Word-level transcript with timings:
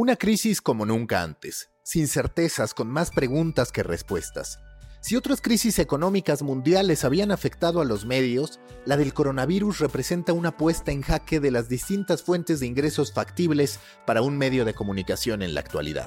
Una 0.00 0.14
crisis 0.14 0.62
como 0.62 0.86
nunca 0.86 1.24
antes, 1.24 1.70
sin 1.82 2.06
certezas, 2.06 2.72
con 2.72 2.86
más 2.86 3.10
preguntas 3.10 3.72
que 3.72 3.82
respuestas. 3.82 4.60
Si 5.00 5.16
otras 5.16 5.40
crisis 5.40 5.80
económicas 5.80 6.42
mundiales 6.42 7.04
habían 7.04 7.32
afectado 7.32 7.80
a 7.80 7.84
los 7.84 8.06
medios, 8.06 8.60
la 8.84 8.96
del 8.96 9.12
coronavirus 9.12 9.80
representa 9.80 10.32
una 10.32 10.56
puesta 10.56 10.92
en 10.92 11.02
jaque 11.02 11.40
de 11.40 11.50
las 11.50 11.68
distintas 11.68 12.22
fuentes 12.22 12.60
de 12.60 12.66
ingresos 12.66 13.12
factibles 13.12 13.80
para 14.06 14.22
un 14.22 14.38
medio 14.38 14.64
de 14.64 14.72
comunicación 14.72 15.42
en 15.42 15.52
la 15.52 15.62
actualidad, 15.62 16.06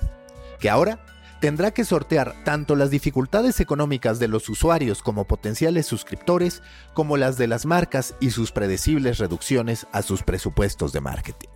que 0.61 0.69
ahora 0.69 1.05
tendrá 1.41 1.71
que 1.71 1.83
sortear 1.83 2.45
tanto 2.45 2.77
las 2.77 2.91
dificultades 2.91 3.59
económicas 3.59 4.19
de 4.19 4.29
los 4.29 4.47
usuarios 4.47 5.01
como 5.01 5.27
potenciales 5.27 5.85
suscriptores, 5.85 6.61
como 6.93 7.17
las 7.17 7.37
de 7.37 7.47
las 7.47 7.65
marcas 7.65 8.15
y 8.21 8.31
sus 8.31 8.53
predecibles 8.53 9.17
reducciones 9.17 9.85
a 9.91 10.01
sus 10.01 10.23
presupuestos 10.23 10.93
de 10.93 11.01
marketing. 11.01 11.49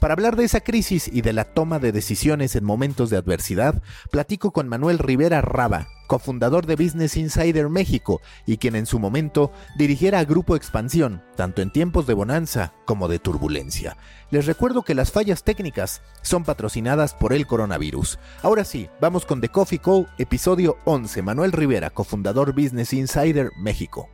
Para 0.00 0.14
hablar 0.14 0.34
de 0.34 0.44
esa 0.44 0.60
crisis 0.60 1.10
y 1.12 1.20
de 1.20 1.34
la 1.34 1.44
toma 1.44 1.78
de 1.78 1.92
decisiones 1.92 2.56
en 2.56 2.64
momentos 2.64 3.10
de 3.10 3.18
adversidad, 3.18 3.82
platico 4.10 4.50
con 4.50 4.66
Manuel 4.66 4.98
Rivera 4.98 5.42
Raba, 5.42 5.88
cofundador 6.06 6.64
de 6.64 6.74
Business 6.74 7.18
Insider 7.18 7.68
México 7.68 8.22
y 8.46 8.56
quien 8.56 8.76
en 8.76 8.86
su 8.86 8.98
momento 8.98 9.52
dirigiera 9.76 10.18
a 10.18 10.24
Grupo 10.24 10.56
Expansión, 10.56 11.22
tanto 11.36 11.60
en 11.60 11.70
tiempos 11.70 12.06
de 12.06 12.14
bonanza 12.14 12.72
como 12.86 13.08
de 13.08 13.18
turbulencia. 13.18 13.98
Les 14.30 14.46
recuerdo 14.46 14.84
que 14.84 14.94
las 14.94 15.12
fallas 15.12 15.44
técnicas 15.44 16.00
son 16.22 16.44
patrocinadas 16.44 17.12
por 17.12 17.34
el 17.34 17.46
coronavirus. 17.46 18.18
Ahora 18.42 18.64
sí, 18.64 18.88
vamos 19.02 19.26
con 19.26 19.42
The 19.42 19.50
Coffee 19.50 19.80
Call, 19.80 20.08
episodio 20.16 20.78
11. 20.86 21.20
Manuel 21.20 21.52
Rivera, 21.52 21.90
cofundador 21.90 22.54
Business 22.54 22.94
Insider 22.94 23.50
México. 23.58 24.08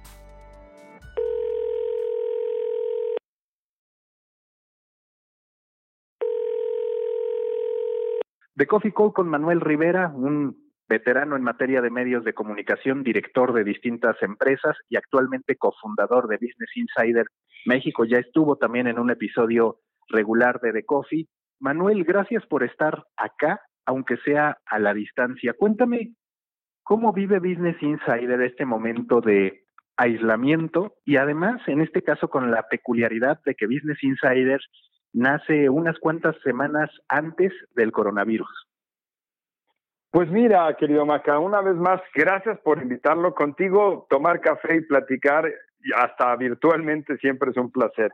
The 8.56 8.66
Coffee 8.66 8.92
Call 8.92 9.12
con 9.12 9.28
Manuel 9.28 9.60
Rivera, 9.60 10.10
un 10.14 10.56
veterano 10.88 11.36
en 11.36 11.42
materia 11.42 11.82
de 11.82 11.90
medios 11.90 12.24
de 12.24 12.32
comunicación, 12.32 13.02
director 13.02 13.52
de 13.52 13.64
distintas 13.64 14.16
empresas 14.22 14.74
y 14.88 14.96
actualmente 14.96 15.56
cofundador 15.56 16.26
de 16.26 16.36
Business 16.36 16.70
Insider 16.74 17.26
México. 17.66 18.06
Ya 18.06 18.18
estuvo 18.18 18.56
también 18.56 18.86
en 18.86 18.98
un 18.98 19.10
episodio 19.10 19.80
regular 20.08 20.58
de 20.60 20.72
The 20.72 20.86
Coffee. 20.86 21.26
Manuel, 21.60 22.04
gracias 22.04 22.46
por 22.46 22.62
estar 22.62 23.04
acá, 23.18 23.60
aunque 23.84 24.16
sea 24.18 24.56
a 24.64 24.78
la 24.78 24.94
distancia. 24.94 25.52
Cuéntame, 25.52 26.14
¿cómo 26.82 27.12
vive 27.12 27.40
Business 27.40 27.76
Insider 27.82 28.40
este 28.40 28.64
momento 28.64 29.20
de 29.20 29.64
aislamiento 29.98 30.94
y 31.04 31.16
además, 31.16 31.60
en 31.66 31.82
este 31.82 32.00
caso, 32.02 32.28
con 32.28 32.50
la 32.50 32.62
peculiaridad 32.68 33.38
de 33.44 33.54
que 33.54 33.66
Business 33.66 34.02
Insider 34.02 34.60
nace 35.16 35.70
unas 35.70 35.98
cuantas 35.98 36.36
semanas 36.44 36.90
antes 37.08 37.50
del 37.74 37.90
coronavirus. 37.90 38.68
Pues 40.10 40.30
mira, 40.30 40.74
querido 40.76 41.06
Maca, 41.06 41.38
una 41.38 41.62
vez 41.62 41.74
más, 41.76 42.00
gracias 42.14 42.58
por 42.60 42.82
invitarlo 42.82 43.34
contigo, 43.34 44.06
tomar 44.10 44.40
café 44.40 44.76
y 44.76 44.80
platicar, 44.82 45.50
hasta 45.96 46.36
virtualmente 46.36 47.16
siempre 47.16 47.50
es 47.50 47.56
un 47.56 47.70
placer. 47.70 48.12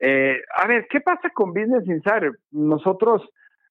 Eh, 0.00 0.42
a 0.56 0.66
ver, 0.66 0.86
¿qué 0.90 1.00
pasa 1.00 1.30
con 1.30 1.52
Business 1.52 1.86
Insider? 1.86 2.32
Nosotros, 2.50 3.22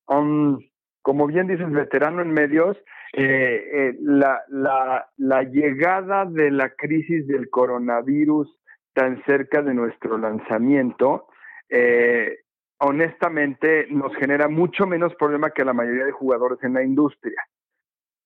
um, 0.07 0.59
como 1.01 1.27
bien 1.27 1.47
dices, 1.47 1.69
veterano 1.71 2.21
en 2.21 2.31
medios, 2.31 2.77
eh, 3.13 3.69
eh, 3.73 3.97
la, 4.01 4.41
la, 4.47 5.09
la 5.17 5.43
llegada 5.43 6.25
de 6.25 6.51
la 6.51 6.69
crisis 6.69 7.27
del 7.27 7.49
coronavirus 7.49 8.47
tan 8.93 9.21
cerca 9.25 9.61
de 9.61 9.73
nuestro 9.73 10.17
lanzamiento, 10.17 11.27
eh, 11.69 12.37
honestamente 12.79 13.87
nos 13.89 14.15
genera 14.15 14.47
mucho 14.47 14.87
menos 14.87 15.13
problema 15.15 15.51
que 15.51 15.65
la 15.65 15.73
mayoría 15.73 16.05
de 16.05 16.11
jugadores 16.11 16.59
en 16.63 16.73
la 16.73 16.83
industria, 16.83 17.41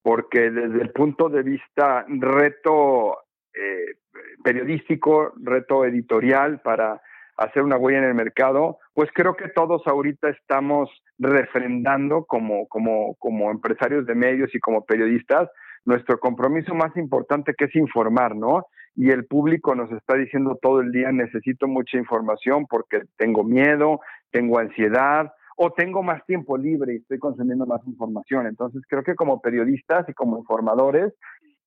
porque 0.02 0.52
desde 0.52 0.82
el 0.82 0.92
punto 0.92 1.30
de 1.30 1.44
vista 1.44 2.06
reto 2.08 3.18
eh, 3.54 3.98
periodístico, 4.44 5.34
reto 5.42 5.86
editorial 5.86 6.62
para 6.62 7.02
hacer 7.38 7.64
una 7.64 7.78
huella 7.78 8.00
en 8.00 8.06
el 8.06 8.14
mercado, 8.14 8.78
pues 8.94 9.10
creo 9.14 9.36
que 9.36 9.50
todos 9.50 9.82
ahorita 9.88 10.30
estamos 10.30 10.90
refrendando 11.18 12.26
como, 12.26 12.68
como, 12.68 13.16
como 13.16 13.50
empresarios 13.50 14.06
de 14.06 14.16
medios 14.16 14.54
y 14.54 14.60
como 14.60 14.86
periodistas 14.86 15.50
nuestro 15.86 16.20
compromiso 16.20 16.74
más 16.76 16.96
importante 16.96 17.54
que 17.58 17.66
es 17.66 17.76
informar, 17.76 18.36
¿no? 18.36 18.68
Y 18.96 19.10
el 19.10 19.26
público 19.26 19.74
nos 19.76 19.92
está 19.92 20.16
diciendo 20.16 20.58
todo 20.62 20.82
el 20.82 20.92
día, 20.92 21.12
necesito 21.12 21.68
mucha 21.68 21.98
información 21.98 22.66
porque 22.68 23.02
tengo 23.18 23.44
miedo, 23.44 24.00
tengo 24.32 24.60
ansiedad 24.60 25.32
o 25.58 25.72
tengo 25.72 26.04
más 26.04 26.26
tiempo 26.26 26.58
libre 26.58 26.94
y 26.94 26.98
estoy 26.98 27.20
consumiendo 27.20 27.66
más 27.66 27.82
información. 27.88 28.48
Entonces 28.48 28.84
creo 28.88 29.04
que 29.04 29.16
como 29.16 29.42
periodistas 29.42 30.08
y 30.10 30.14
como 30.14 30.38
informadores 30.38 31.14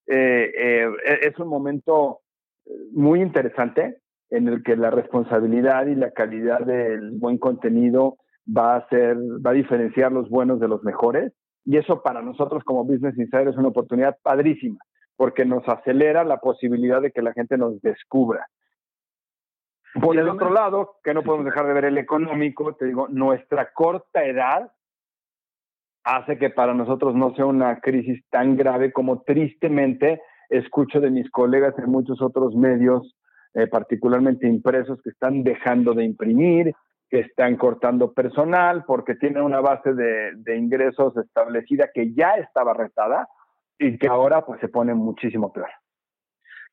eh, 0.06 0.53
eh, 0.56 0.88
e-, 1.04 1.28
es 1.28 1.38
un 1.38 1.48
momento 1.48 2.20
eh, 2.66 2.70
muy 2.92 3.20
interesante 3.20 3.98
en 4.31 4.48
el 4.48 4.62
que 4.62 4.76
la 4.76 4.91
responsabilidad 4.91 5.86
y 5.86 5.94
la 5.94 6.10
calidad 6.10 6.60
del 6.60 7.12
buen 7.12 7.38
contenido 7.38 8.16
va 8.47 8.76
a 8.76 8.88
ser, 8.88 9.16
va 9.16 9.50
a 9.50 9.54
diferenciar 9.54 10.12
los 10.12 10.28
buenos 10.28 10.60
de 10.60 10.69
los 10.69 10.82
mejores. 10.82 11.32
Y 11.65 11.76
eso 11.76 12.03
para 12.03 12.22
nosotros 12.22 12.62
como 12.65 12.84
Business 12.84 13.19
Insider 13.19 13.48
es 13.48 13.56
una 13.56 13.69
oportunidad 13.69 14.16
padrísima, 14.22 14.78
porque 15.16 15.44
nos 15.44 15.66
acelera 15.69 16.25
la 16.25 16.38
posibilidad 16.38 17.00
de 17.00 17.10
que 17.10 17.22
la 17.22 17.32
gente 17.32 17.56
nos 17.56 17.81
descubra. 17.81 18.47
Por 20.00 20.19
el 20.19 20.28
otro 20.28 20.50
lado, 20.50 20.97
que 21.03 21.15
no 21.15 21.22
podemos 21.22 21.47
dejar 21.47 21.66
de 21.66 21.72
ver 21.72 21.87
el 21.87 21.97
económico, 21.97 22.75
te 22.75 22.84
digo, 22.84 23.09
nuestra 23.09 23.72
corta 23.72 24.25
edad 24.25 24.71
hace 26.04 26.38
que 26.38 26.50
para 26.50 26.75
nosotros 26.75 27.15
no 27.15 27.34
sea 27.34 27.47
una 27.47 27.81
crisis 27.81 28.22
tan 28.31 28.56
grave 28.56 28.93
como 28.93 29.22
tristemente 29.22 30.21
escucho 30.50 31.00
de 31.00 31.10
mis 31.10 31.31
colegas 31.31 31.75
en 31.78 31.91
muchos 31.91 32.21
otros 32.21 32.54
medios, 32.54 33.16
eh, 33.54 33.66
particularmente 33.66 34.47
impresos, 34.47 35.00
que 35.03 35.10
están 35.10 35.43
dejando 35.43 35.94
de 35.94 36.04
imprimir, 36.04 36.75
que 37.09 37.21
están 37.21 37.56
cortando 37.56 38.12
personal 38.12 38.84
porque 38.87 39.15
tienen 39.15 39.43
una 39.43 39.60
base 39.60 39.94
de, 39.94 40.33
de 40.37 40.56
ingresos 40.56 41.16
establecida 41.16 41.88
que 41.93 42.12
ya 42.12 42.34
estaba 42.34 42.75
retada 42.75 43.28
y 43.78 43.98
que 43.98 44.09
ahora 44.09 44.44
pues 44.44 44.60
se 44.60 44.69
pone 44.69 44.94
muchísimo 44.94 45.53
peor. 45.53 45.69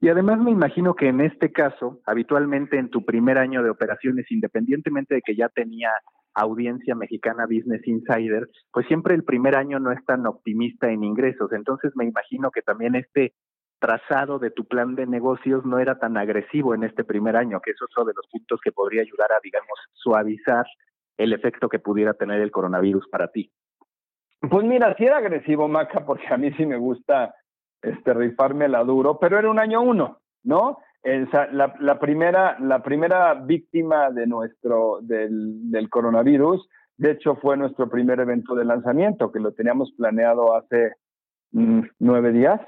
Y 0.01 0.09
además 0.09 0.39
me 0.39 0.51
imagino 0.51 0.95
que 0.95 1.07
en 1.07 1.21
este 1.21 1.51
caso, 1.51 2.01
habitualmente 2.05 2.77
en 2.77 2.89
tu 2.89 3.05
primer 3.05 3.37
año 3.37 3.63
de 3.63 3.69
operaciones, 3.69 4.29
independientemente 4.31 5.15
de 5.15 5.21
que 5.21 5.35
ya 5.35 5.47
tenía 5.47 5.91
audiencia 6.33 6.95
mexicana 6.95 7.45
Business 7.45 7.87
Insider, 7.87 8.49
pues 8.71 8.85
siempre 8.87 9.15
el 9.15 9.23
primer 9.23 9.55
año 9.55 9.79
no 9.79 9.91
es 9.91 10.03
tan 10.05 10.25
optimista 10.27 10.89
en 10.89 11.03
ingresos. 11.03 11.53
Entonces 11.53 11.93
me 11.95 12.05
imagino 12.05 12.51
que 12.51 12.61
también 12.61 12.95
este 12.95 13.33
trazado 13.79 14.39
de 14.39 14.51
tu 14.51 14.65
plan 14.65 14.95
de 14.95 15.05
negocios 15.05 15.65
no 15.65 15.79
era 15.79 15.99
tan 15.99 16.17
agresivo 16.17 16.73
en 16.73 16.83
este 16.83 17.03
primer 17.03 17.35
año, 17.35 17.59
que 17.59 17.71
es 17.71 17.81
otro 17.81 18.05
de 18.05 18.13
los 18.15 18.27
puntos 18.31 18.59
que 18.61 18.71
podría 18.71 19.01
ayudar 19.01 19.31
a, 19.31 19.39
digamos, 19.43 19.77
suavizar 19.93 20.65
el 21.17 21.33
efecto 21.33 21.69
que 21.69 21.79
pudiera 21.79 22.13
tener 22.13 22.41
el 22.41 22.51
coronavirus 22.51 23.07
para 23.09 23.27
ti. 23.27 23.51
Pues 24.49 24.65
mira, 24.65 24.93
sí 24.97 25.05
era 25.05 25.17
agresivo, 25.17 25.69
Maca, 25.69 26.05
porque 26.05 26.27
a 26.29 26.37
mí 26.37 26.51
sí 26.53 26.65
me 26.65 26.77
gusta 26.77 27.33
este, 27.81 28.13
rifarme 28.13 28.67
la 28.67 28.83
duro, 28.83 29.17
pero 29.17 29.39
era 29.39 29.49
un 29.49 29.59
año 29.59 29.81
uno, 29.81 30.19
¿no? 30.43 30.79
la, 31.51 31.99
primera, 31.99 32.57
la 32.59 32.81
primera 32.81 33.33
víctima 33.33 34.09
de 34.09 34.25
nuestro, 34.27 34.99
del, 35.01 35.89
coronavirus, 35.89 36.67
de 36.97 37.11
hecho, 37.11 37.35
fue 37.35 37.57
nuestro 37.57 37.89
primer 37.89 38.19
evento 38.19 38.55
de 38.55 38.65
lanzamiento, 38.65 39.31
que 39.31 39.39
lo 39.39 39.53
teníamos 39.53 39.91
planeado 39.97 40.55
hace 40.55 40.93
mm, 41.51 41.81
nueve 41.99 42.31
días, 42.31 42.61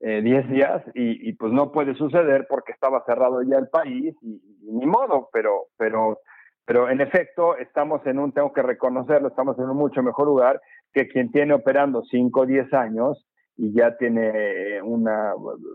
eh, 0.00 0.22
diez 0.22 0.48
días, 0.48 0.82
y, 0.94 1.28
y, 1.28 1.32
pues 1.34 1.52
no 1.52 1.72
puede 1.72 1.94
suceder 1.94 2.46
porque 2.48 2.72
estaba 2.72 3.04
cerrado 3.04 3.42
ya 3.42 3.58
el 3.58 3.68
país 3.68 4.14
y, 4.22 4.40
ni 4.70 4.86
modo, 4.86 5.28
pero, 5.32 5.66
pero 5.76 6.18
Pero 6.64 6.88
en 6.88 7.00
efecto, 7.00 7.56
estamos 7.56 8.06
en 8.06 8.18
un, 8.18 8.32
tengo 8.32 8.52
que 8.52 8.62
reconocerlo, 8.62 9.28
estamos 9.28 9.58
en 9.58 9.68
un 9.68 9.76
mucho 9.76 10.02
mejor 10.02 10.26
lugar 10.26 10.60
que 10.92 11.08
quien 11.08 11.30
tiene 11.30 11.54
operando 11.54 12.02
5 12.02 12.40
o 12.40 12.46
10 12.46 12.72
años 12.74 13.26
y 13.56 13.72
ya 13.72 13.96
tiene 13.96 14.30
eh, 14.76 14.82
una 14.82 15.32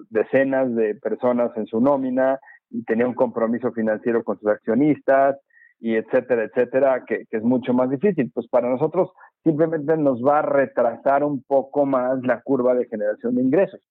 decenas 0.10 0.74
de 0.75 0.96
personas 0.96 1.52
en 1.56 1.68
su 1.68 1.80
nómina 1.80 2.40
y 2.69 2.84
tenía 2.84 3.08
un 3.08 3.14
compromiso 3.14 3.72
financiero 3.72 4.24
con 4.24 4.40
sus 4.40 4.50
accionistas 4.50 5.38
y 5.80 5.96
etcétera, 5.96 6.44
etcétera, 6.44 7.04
que, 7.06 7.25
que, 7.30 7.38
es 7.38 7.44
mucho 7.44 7.74
más 7.74 7.90
difícil. 7.90 8.31
Pues 8.34 8.48
para 8.48 8.68
nosotros 8.68 9.12
simplemente 9.44 9.96
nos 9.96 10.22
va 10.22 10.40
a 10.40 10.42
retrasar 10.42 11.24
un 11.24 11.44
poco 11.44 11.86
más 11.86 12.19
la 12.24 12.42
curva 12.42 12.74
de 12.74 12.88
generación 12.88 13.36
de 13.36 13.44
ingresos. 13.44 13.81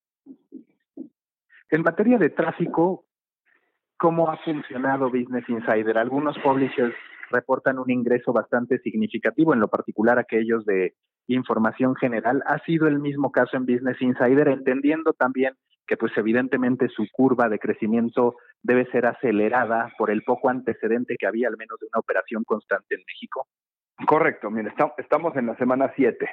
En 1.71 1.83
materia 1.83 2.19
de 2.19 2.31
tráfico, 2.31 3.05
¿cómo 3.97 4.31
ha 4.31 4.37
funcionado 4.39 5.11
Business 5.11 5.49
Insider? 5.49 5.99
Algunos 5.99 6.39
publishers 6.39 6.95
reportan 7.31 7.79
un 7.79 7.91
ingreso 7.91 8.33
bastante 8.33 8.79
significativo, 8.79 9.55
en 9.55 9.61
lo 9.61 9.69
particular 9.69 10.19
aquellos 10.19 10.65
de 10.65 10.95
información 11.29 11.95
general. 11.97 12.43
Ha 12.47 12.59
sido 12.65 12.87
el 12.87 12.99
mismo 12.99 13.33
caso 13.33 13.57
en 13.57 13.67
Business 13.67 14.01
Insider, 14.01 14.49
entendiendo 14.49 15.13
también 15.13 15.55
que 15.87 15.97
pues 15.97 16.13
evidentemente 16.17 16.89
su 16.89 17.07
curva 17.13 17.49
de 17.49 17.59
crecimiento 17.59 18.37
debe 18.63 18.91
ser 18.91 19.07
acelerada 19.07 19.93
por 19.97 20.11
el 20.11 20.23
poco 20.23 20.49
antecedente 20.49 21.17
que 21.17 21.27
había 21.27 21.49
al 21.49 21.57
menos 21.57 21.79
de 21.79 21.87
una 21.87 22.01
operación 22.01 22.43
constante 22.45 22.97
en 22.97 23.03
México. 23.07 23.47
Correcto, 24.07 24.51
mire, 24.51 24.73
estamos 24.99 25.37
en 25.37 25.47
la 25.47 25.57
semana 25.57 25.93
7. 25.95 26.29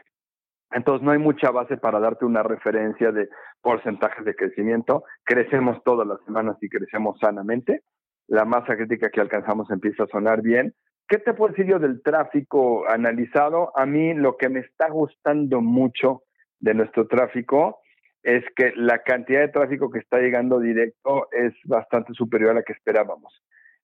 Entonces 0.72 1.06
no 1.06 1.12
hay 1.12 1.19
mucha 1.19 1.51
base 1.51 1.78
para 1.78 2.00
darte 2.00 2.25
una 2.25 2.42
referencia 2.42 3.12
de 3.12 3.30
porcentajes 3.62 4.25
de 4.25 4.36
crecimiento. 4.36 5.04
Crecemos 5.24 5.81
todas 5.84 6.07
las 6.07 6.19
semanas 6.25 6.57
y 6.62 6.68
crecemos 6.68 7.19
sanamente. 7.19 7.84
La 8.33 8.45
masa 8.45 8.75
crítica 8.75 9.12
que 9.12 9.21
alcanzamos 9.21 9.69
empieza 9.69 10.06
a 10.06 10.07
sonar 10.07 10.41
bien. 10.41 10.74
¿Qué 11.07 11.19
te 11.19 11.35
puedo 11.35 11.53
decir 11.53 11.77
del 11.77 12.01
tráfico 12.01 12.83
analizado? 12.89 13.71
A 13.77 13.85
mí 13.85 14.15
lo 14.15 14.38
que 14.38 14.50
me 14.50 14.62
está 14.62 14.89
gustando 14.89 15.62
mucho 15.62 16.24
de 16.59 16.74
nuestro 16.74 17.06
tráfico 17.06 17.81
es 18.24 18.44
que 18.56 18.74
la 18.75 19.03
cantidad 19.03 19.41
de 19.41 19.50
tráfico 19.50 19.91
que 19.91 20.00
está 20.00 20.18
llegando 20.18 20.59
directo 20.59 21.27
es 21.31 21.53
bastante 21.65 22.15
superior 22.15 22.50
a 22.50 22.53
la 22.56 22.63
que 22.63 22.74
esperábamos. 22.74 23.39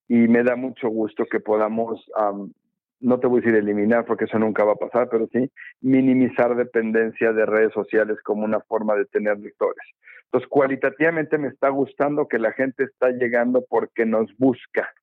Y 0.07 0.27
me 0.27 0.41
da 0.41 0.55
mucho 0.55 0.89
gusto 0.89 1.27
que 1.27 1.41
podamos 1.41 2.03
no 3.01 3.19
te 3.19 3.27
voy 3.27 3.37
a 3.37 3.41
decir 3.41 3.55
eliminar 3.55 4.03
porque 4.05 4.25
eso 4.25 4.39
nunca 4.39 4.63
va 4.63 4.71
a 4.71 4.87
pasar, 4.87 5.09
pero 5.11 5.27
sí 5.31 5.51
minimizar 5.79 6.55
dependencia 6.55 7.33
de 7.33 7.45
redes 7.45 7.71
sociales 7.71 8.17
como 8.23 8.45
una 8.45 8.61
forma 8.61 8.95
de 8.95 9.05
tener 9.05 9.37
lectores. 9.37 9.85
Entonces, 10.31 10.49
cualitativamente 10.49 11.39
me 11.39 11.47
está 11.47 11.69
gustando 11.69 12.27
que 12.27 12.37
la 12.37 12.51
gente 12.51 12.83
está 12.83 13.09
llegando 13.09 13.65
porque 13.67 14.05
nos 14.05 14.29
busca. 14.37 14.93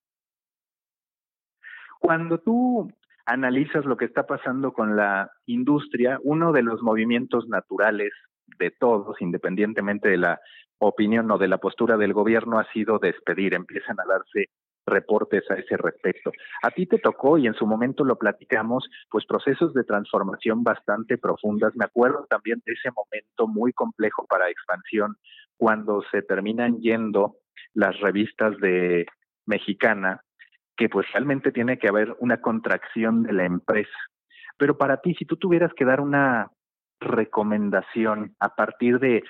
Cuando 1.98 2.38
tú 2.38 2.92
analizas 3.24 3.84
lo 3.84 3.96
que 3.96 4.04
está 4.04 4.24
pasando 4.24 4.72
con 4.72 4.94
la 4.94 5.32
industria, 5.46 6.20
uno 6.22 6.52
de 6.52 6.62
los 6.62 6.80
movimientos 6.80 7.48
naturales 7.48 8.12
de 8.58 8.70
todos, 8.70 9.20
independientemente 9.20 10.08
de 10.08 10.18
la 10.18 10.40
opinión 10.78 11.28
o 11.32 11.38
de 11.38 11.48
la 11.48 11.58
postura 11.58 11.96
del 11.96 12.12
gobierno, 12.12 12.60
ha 12.60 12.72
sido 12.72 13.00
despedir. 13.00 13.54
Empiezan 13.54 13.98
a 13.98 14.04
darse 14.06 14.50
reportes 14.86 15.42
a 15.50 15.54
ese 15.54 15.76
respecto. 15.76 16.30
A 16.62 16.70
ti 16.70 16.86
te 16.86 16.98
tocó, 16.98 17.38
y 17.38 17.46
en 17.46 17.54
su 17.54 17.66
momento 17.66 18.04
lo 18.04 18.16
platicamos, 18.16 18.88
pues 19.10 19.26
procesos 19.26 19.74
de 19.74 19.84
transformación 19.84 20.62
bastante 20.62 21.18
profundas. 21.18 21.74
Me 21.76 21.84
acuerdo 21.84 22.26
también 22.30 22.62
de 22.64 22.72
ese 22.72 22.90
momento 22.90 23.48
muy 23.48 23.72
complejo 23.72 24.26
para 24.26 24.48
expansión, 24.48 25.16
cuando 25.56 26.02
se 26.10 26.22
terminan 26.22 26.80
yendo 26.80 27.36
las 27.74 27.98
revistas 28.00 28.56
de 28.58 29.06
Mexicana, 29.46 30.20
que 30.76 30.88
pues 30.88 31.10
realmente 31.12 31.52
tiene 31.52 31.78
que 31.78 31.88
haber 31.88 32.14
una 32.20 32.40
contracción 32.40 33.22
de 33.22 33.32
la 33.32 33.44
empresa. 33.44 33.98
Pero 34.58 34.78
para 34.78 34.98
ti, 34.98 35.14
si 35.14 35.24
tú 35.24 35.36
tuvieras 35.36 35.72
que 35.74 35.84
dar 35.84 36.00
una 36.00 36.50
recomendación 37.00 38.34
a 38.40 38.54
partir 38.54 38.98
de 38.98 39.22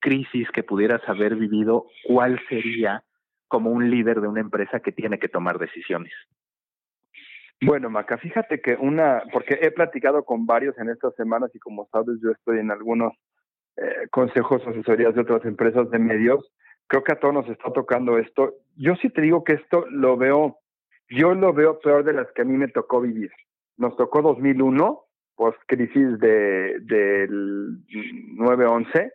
crisis 0.00 0.48
que 0.50 0.62
pudieras 0.62 1.02
haber 1.06 1.36
vivido, 1.36 1.86
¿cuál 2.06 2.40
sería 2.48 3.02
como 3.50 3.70
un 3.70 3.90
líder 3.90 4.20
de 4.20 4.28
una 4.28 4.40
empresa 4.40 4.80
que 4.80 4.92
tiene 4.92 5.18
que 5.18 5.28
tomar 5.28 5.58
decisiones? 5.58 6.12
Bueno, 7.60 7.90
Maca, 7.90 8.16
fíjate 8.16 8.62
que 8.62 8.76
una, 8.76 9.22
porque 9.32 9.58
he 9.60 9.70
platicado 9.70 10.24
con 10.24 10.46
varios 10.46 10.78
en 10.78 10.88
estas 10.88 11.14
semanas 11.16 11.50
y 11.52 11.58
como 11.58 11.86
sabes, 11.92 12.16
yo 12.22 12.30
estoy 12.30 12.60
en 12.60 12.70
algunos 12.70 13.12
eh, 13.76 14.08
consejos, 14.10 14.66
asesorías 14.66 15.14
de 15.14 15.20
otras 15.20 15.44
empresas 15.44 15.90
de 15.90 15.98
medios. 15.98 16.50
Creo 16.86 17.04
que 17.04 17.12
a 17.12 17.18
todos 17.18 17.34
nos 17.34 17.48
está 17.48 17.70
tocando 17.72 18.16
esto. 18.18 18.54
Yo 18.76 18.94
sí 18.96 19.10
te 19.10 19.20
digo 19.20 19.44
que 19.44 19.54
esto 19.54 19.84
lo 19.90 20.16
veo, 20.16 20.58
yo 21.10 21.34
lo 21.34 21.52
veo 21.52 21.80
peor 21.80 22.04
de 22.04 22.14
las 22.14 22.32
que 22.32 22.42
a 22.42 22.44
mí 22.46 22.56
me 22.56 22.68
tocó 22.68 23.00
vivir. 23.02 23.30
Nos 23.76 23.94
tocó 23.96 24.22
2001, 24.22 25.00
post 25.36 25.58
crisis 25.66 26.18
de, 26.18 26.78
del 26.80 27.84
9-11, 28.38 29.12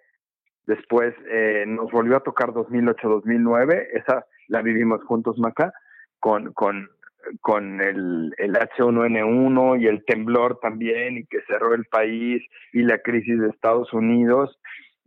Después 0.68 1.14
eh, 1.30 1.66
nos 1.68 1.92
volvió 1.92 2.18
a 2.18 2.24
tocar 2.24 2.50
2008-2009, 2.50 3.88
esa 3.94 4.26
la 4.48 4.62
vivimos 4.62 5.04
juntos, 5.04 5.38
Maca, 5.38 5.74
con, 6.20 6.54
con, 6.54 6.90
con 7.42 7.82
el, 7.82 8.34
el 8.38 8.54
H1N1 8.54 9.82
y 9.82 9.88
el 9.88 10.04
temblor 10.06 10.60
también, 10.60 11.18
y 11.18 11.26
que 11.26 11.42
cerró 11.48 11.74
el 11.74 11.86
país, 11.86 12.44
y 12.74 12.82
la 12.82 13.00
crisis 13.00 13.40
de 13.40 13.50
Estados 13.50 13.94
Unidos. 13.94 14.60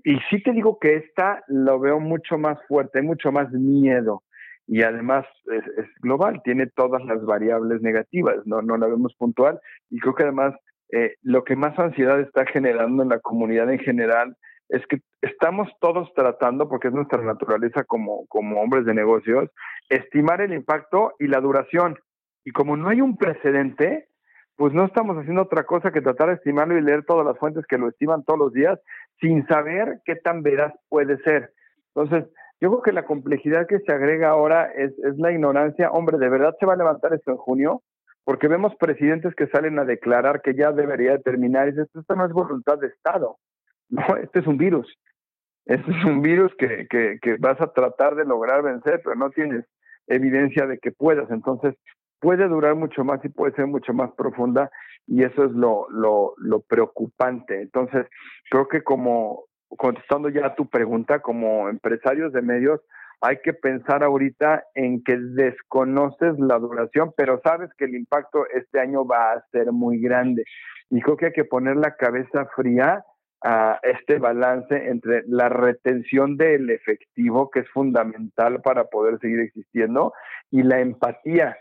Y 0.04 0.18
sí 0.30 0.42
te 0.42 0.52
digo 0.52 0.78
que 0.78 0.94
esta 0.96 1.42
lo 1.48 1.80
veo 1.80 1.98
mucho 1.98 2.38
más 2.38 2.58
fuerte, 2.68 3.02
mucho 3.02 3.32
más 3.32 3.50
miedo. 3.50 4.22
Y 4.66 4.82
además 4.82 5.26
es, 5.46 5.66
es 5.78 5.86
global, 6.00 6.42
tiene 6.44 6.66
todas 6.66 7.04
las 7.04 7.24
variables 7.24 7.80
negativas, 7.80 8.36
no, 8.46 8.62
no 8.62 8.76
la 8.76 8.86
vemos 8.86 9.14
puntual. 9.16 9.58
Y 9.90 9.98
creo 9.98 10.14
que 10.14 10.24
además 10.24 10.54
eh, 10.92 11.16
lo 11.22 11.44
que 11.44 11.56
más 11.56 11.78
ansiedad 11.78 12.20
está 12.20 12.46
generando 12.46 13.02
en 13.02 13.08
la 13.08 13.18
comunidad 13.18 13.70
en 13.72 13.78
general 13.78 14.36
es 14.68 14.86
que 14.86 15.00
estamos 15.22 15.68
todos 15.80 16.12
tratando, 16.14 16.68
porque 16.68 16.88
es 16.88 16.94
nuestra 16.94 17.22
naturaleza 17.22 17.84
como, 17.84 18.26
como 18.28 18.60
hombres 18.60 18.84
de 18.84 18.94
negocios, 18.94 19.50
estimar 19.88 20.40
el 20.40 20.52
impacto 20.52 21.14
y 21.18 21.26
la 21.26 21.40
duración. 21.40 21.98
Y 22.44 22.50
como 22.50 22.76
no 22.76 22.88
hay 22.88 23.00
un 23.00 23.16
precedente, 23.16 24.08
pues 24.56 24.74
no 24.74 24.84
estamos 24.84 25.16
haciendo 25.16 25.42
otra 25.42 25.64
cosa 25.64 25.92
que 25.92 26.02
tratar 26.02 26.28
de 26.28 26.34
estimarlo 26.34 26.76
y 26.76 26.82
leer 26.82 27.04
todas 27.04 27.24
las 27.24 27.38
fuentes 27.38 27.64
que 27.66 27.78
lo 27.78 27.88
estiman 27.88 28.24
todos 28.24 28.38
los 28.38 28.52
días 28.52 28.78
sin 29.20 29.46
saber 29.46 30.00
qué 30.04 30.16
tan 30.16 30.42
veraz 30.42 30.74
puede 30.88 31.16
ser. 31.18 31.52
Entonces, 31.94 32.30
yo 32.60 32.70
creo 32.70 32.82
que 32.82 32.92
la 32.92 33.04
complejidad 33.04 33.66
que 33.68 33.78
se 33.78 33.92
agrega 33.92 34.30
ahora 34.30 34.64
es, 34.74 34.90
es 34.98 35.16
la 35.18 35.32
ignorancia. 35.32 35.90
Hombre, 35.90 36.18
¿de 36.18 36.28
verdad 36.28 36.56
se 36.58 36.66
va 36.66 36.74
a 36.74 36.76
levantar 36.76 37.14
esto 37.14 37.30
en 37.30 37.36
junio? 37.36 37.82
Porque 38.24 38.48
vemos 38.48 38.74
presidentes 38.76 39.34
que 39.34 39.46
salen 39.46 39.78
a 39.78 39.84
declarar 39.84 40.42
que 40.42 40.54
ya 40.54 40.72
debería 40.72 41.18
terminar 41.18 41.68
y 41.68 41.70
dicen, 41.70 41.86
esto 41.94 42.14
no 42.16 42.26
es 42.26 42.32
voluntad 42.32 42.78
de 42.78 42.88
Estado. 42.88 43.38
No, 43.90 44.04
este 44.22 44.40
es 44.40 44.46
un 44.46 44.58
virus. 44.58 44.92
Este 45.64 45.90
es 45.90 46.04
un 46.04 46.22
virus 46.22 46.52
que, 46.58 46.86
que, 46.88 47.18
que 47.20 47.36
vas 47.38 47.60
a 47.60 47.72
tratar 47.72 48.14
de 48.14 48.24
lograr 48.24 48.62
vencer, 48.62 49.00
pero 49.04 49.16
no 49.16 49.30
tienes 49.30 49.66
evidencia 50.06 50.66
de 50.66 50.78
que 50.78 50.92
puedas. 50.92 51.30
Entonces, 51.30 51.74
puede 52.20 52.48
durar 52.48 52.74
mucho 52.74 53.04
más 53.04 53.24
y 53.24 53.28
puede 53.28 53.54
ser 53.54 53.66
mucho 53.66 53.92
más 53.92 54.10
profunda 54.12 54.70
y 55.06 55.22
eso 55.22 55.44
es 55.44 55.52
lo, 55.52 55.88
lo, 55.90 56.34
lo 56.38 56.60
preocupante. 56.60 57.60
Entonces, 57.60 58.06
creo 58.50 58.68
que 58.68 58.82
como 58.82 59.44
contestando 59.68 60.28
ya 60.28 60.46
a 60.46 60.54
tu 60.54 60.68
pregunta, 60.68 61.20
como 61.20 61.68
empresarios 61.68 62.32
de 62.32 62.42
medios, 62.42 62.80
hay 63.20 63.38
que 63.42 63.52
pensar 63.52 64.02
ahorita 64.02 64.64
en 64.74 65.02
que 65.02 65.16
desconoces 65.16 66.38
la 66.38 66.58
duración, 66.58 67.12
pero 67.16 67.40
sabes 67.42 67.70
que 67.76 67.86
el 67.86 67.96
impacto 67.96 68.46
este 68.54 68.80
año 68.80 69.04
va 69.04 69.32
a 69.32 69.44
ser 69.50 69.72
muy 69.72 70.00
grande. 70.00 70.44
Y 70.90 71.00
creo 71.00 71.16
que 71.16 71.26
hay 71.26 71.32
que 71.32 71.44
poner 71.44 71.76
la 71.76 71.96
cabeza 71.96 72.46
fría 72.54 73.02
a 73.42 73.78
este 73.82 74.18
balance 74.18 74.88
entre 74.88 75.22
la 75.26 75.48
retención 75.48 76.36
del 76.36 76.70
efectivo, 76.70 77.50
que 77.50 77.60
es 77.60 77.68
fundamental 77.70 78.60
para 78.62 78.84
poder 78.84 79.18
seguir 79.20 79.40
existiendo, 79.40 80.12
y 80.50 80.62
la 80.62 80.80
empatía 80.80 81.58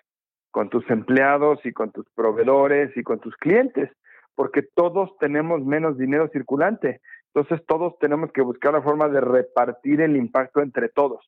con 0.51 0.69
tus 0.69 0.89
empleados 0.89 1.63
y 1.65 1.72
con 1.72 1.91
tus 1.91 2.10
proveedores 2.15 2.96
y 2.98 3.03
con 3.03 3.19
tus 3.19 3.36
clientes, 3.38 3.91
porque 4.34 4.63
todos 4.63 5.15
tenemos 5.19 5.63
menos 5.63 5.98
dinero 5.98 6.29
circulante. 6.29 7.01
Entonces 7.34 7.63
todos 7.67 7.98
tenemos 8.00 8.31
que 8.31 8.41
buscar 8.41 8.74
la 8.74 8.81
forma 8.81 9.07
de 9.10 9.22
repartir 9.22 10.01
el 10.01 10.15
impacto 10.15 10.62
entre 10.62 10.89
todos. 10.89 11.27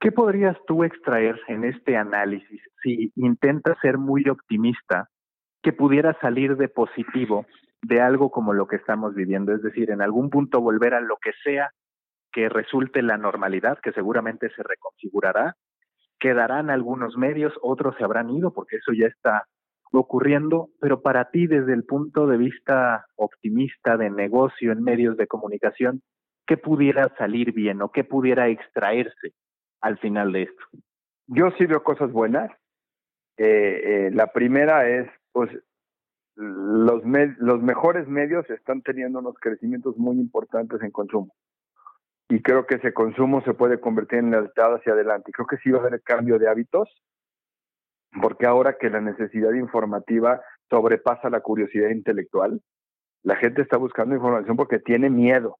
¿Qué 0.00 0.12
podrías 0.12 0.56
tú 0.66 0.84
extraer 0.84 1.38
en 1.48 1.64
este 1.64 1.96
análisis 1.96 2.62
si 2.82 3.12
intentas 3.16 3.76
ser 3.82 3.98
muy 3.98 4.28
optimista 4.28 5.10
que 5.62 5.72
pudiera 5.72 6.16
salir 6.20 6.56
de 6.56 6.68
positivo 6.68 7.44
de 7.82 8.00
algo 8.00 8.30
como 8.30 8.52
lo 8.52 8.66
que 8.66 8.76
estamos 8.76 9.14
viviendo, 9.14 9.52
es 9.52 9.62
decir, 9.62 9.90
en 9.90 10.02
algún 10.02 10.30
punto 10.30 10.60
volver 10.60 10.94
a 10.94 11.00
lo 11.00 11.16
que 11.16 11.32
sea 11.44 11.70
que 12.32 12.48
resulte 12.48 13.02
la 13.02 13.16
normalidad, 13.16 13.78
que 13.78 13.92
seguramente 13.92 14.50
se 14.50 14.62
reconfigurará, 14.62 15.56
quedarán 16.18 16.70
algunos 16.70 17.16
medios, 17.16 17.54
otros 17.62 17.94
se 17.96 18.04
habrán 18.04 18.30
ido 18.30 18.52
porque 18.52 18.76
eso 18.76 18.92
ya 18.92 19.06
está 19.06 19.44
ocurriendo, 19.92 20.68
pero 20.80 21.00
para 21.00 21.30
ti 21.30 21.46
desde 21.46 21.72
el 21.72 21.84
punto 21.84 22.26
de 22.26 22.36
vista 22.36 23.06
optimista 23.16 23.96
de 23.96 24.10
negocio 24.10 24.72
en 24.72 24.82
medios 24.82 25.16
de 25.16 25.26
comunicación, 25.26 26.02
¿qué 26.46 26.56
pudiera 26.56 27.14
salir 27.16 27.52
bien 27.52 27.80
o 27.82 27.90
qué 27.90 28.04
pudiera 28.04 28.48
extraerse 28.48 29.32
al 29.80 29.98
final 29.98 30.32
de 30.32 30.42
esto? 30.42 30.64
yo 31.26 31.50
sí 31.58 31.66
veo 31.66 31.82
cosas 31.82 32.12
buenas. 32.12 32.50
Eh, 33.36 34.06
eh, 34.06 34.10
la 34.12 34.32
primera 34.32 34.88
es, 34.88 35.08
pues, 35.32 35.50
los, 36.36 37.02
los 37.38 37.62
mejores 37.62 38.06
medios 38.08 38.48
están 38.50 38.82
teniendo 38.82 39.18
unos 39.18 39.34
crecimientos 39.40 39.96
muy 39.96 40.16
importantes 40.16 40.80
en 40.82 40.90
consumo. 40.90 41.34
Y 42.28 42.42
creo 42.42 42.66
que 42.66 42.76
ese 42.76 42.92
consumo 42.92 43.42
se 43.42 43.54
puede 43.54 43.80
convertir 43.80 44.18
en 44.18 44.30
lealtad 44.30 44.74
hacia 44.74 44.92
adelante. 44.92 45.32
Creo 45.32 45.46
que 45.46 45.58
sí 45.58 45.70
va 45.70 45.78
a 45.78 45.86
haber 45.86 46.02
cambio 46.02 46.38
de 46.38 46.48
hábitos, 46.48 46.88
porque 48.20 48.46
ahora 48.46 48.76
que 48.78 48.90
la 48.90 49.00
necesidad 49.00 49.52
informativa 49.52 50.40
sobrepasa 50.68 51.30
la 51.30 51.40
curiosidad 51.40 51.90
intelectual, 51.90 52.60
la 53.22 53.36
gente 53.36 53.62
está 53.62 53.76
buscando 53.76 54.14
información 54.14 54.56
porque 54.56 54.78
tiene 54.78 55.08
miedo, 55.08 55.58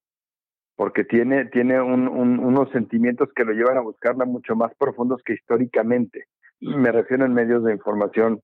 porque 0.77 1.05
tiene, 1.05 1.47
tiene 1.47 1.81
unos 1.81 2.71
sentimientos 2.71 3.29
que 3.35 3.45
lo 3.45 3.53
llevan 3.53 3.79
a 3.79 3.83
buscarla 3.83 4.25
mucho 4.25 4.57
más 4.57 4.75
profundos 4.77 5.23
que 5.25 5.35
históricamente. 5.35 6.25
Me 6.61 6.91
refiero 6.91 7.25
en 7.25 7.35
medios 7.35 7.65
de 7.65 7.73
información 7.73 8.41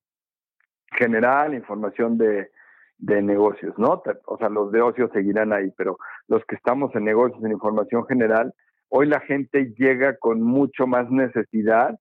general, 0.97 1.55
información 1.55 2.19
de, 2.19 2.51
de 2.99 3.23
negocios, 3.23 3.75
¿no? 3.79 4.03
O 4.27 4.39
sea, 4.39 4.49
los 4.49 4.71
de 4.73 4.81
ocio 4.81 5.11
seguirán 5.13 5.53
ahí, 5.53 5.73
pero 5.77 5.99
los 6.29 6.45
que 6.45 6.55
estamos 6.55 6.95
en 6.95 7.05
negocios, 7.05 7.43
en 7.45 7.53
información 7.53 8.07
general, 8.07 8.55
hoy 8.89 9.07
la 9.07 9.21
gente 9.21 9.73
llega 9.77 10.17
con 10.19 10.43
mucho 10.43 10.87
más 10.87 11.11
necesidad 11.11 11.99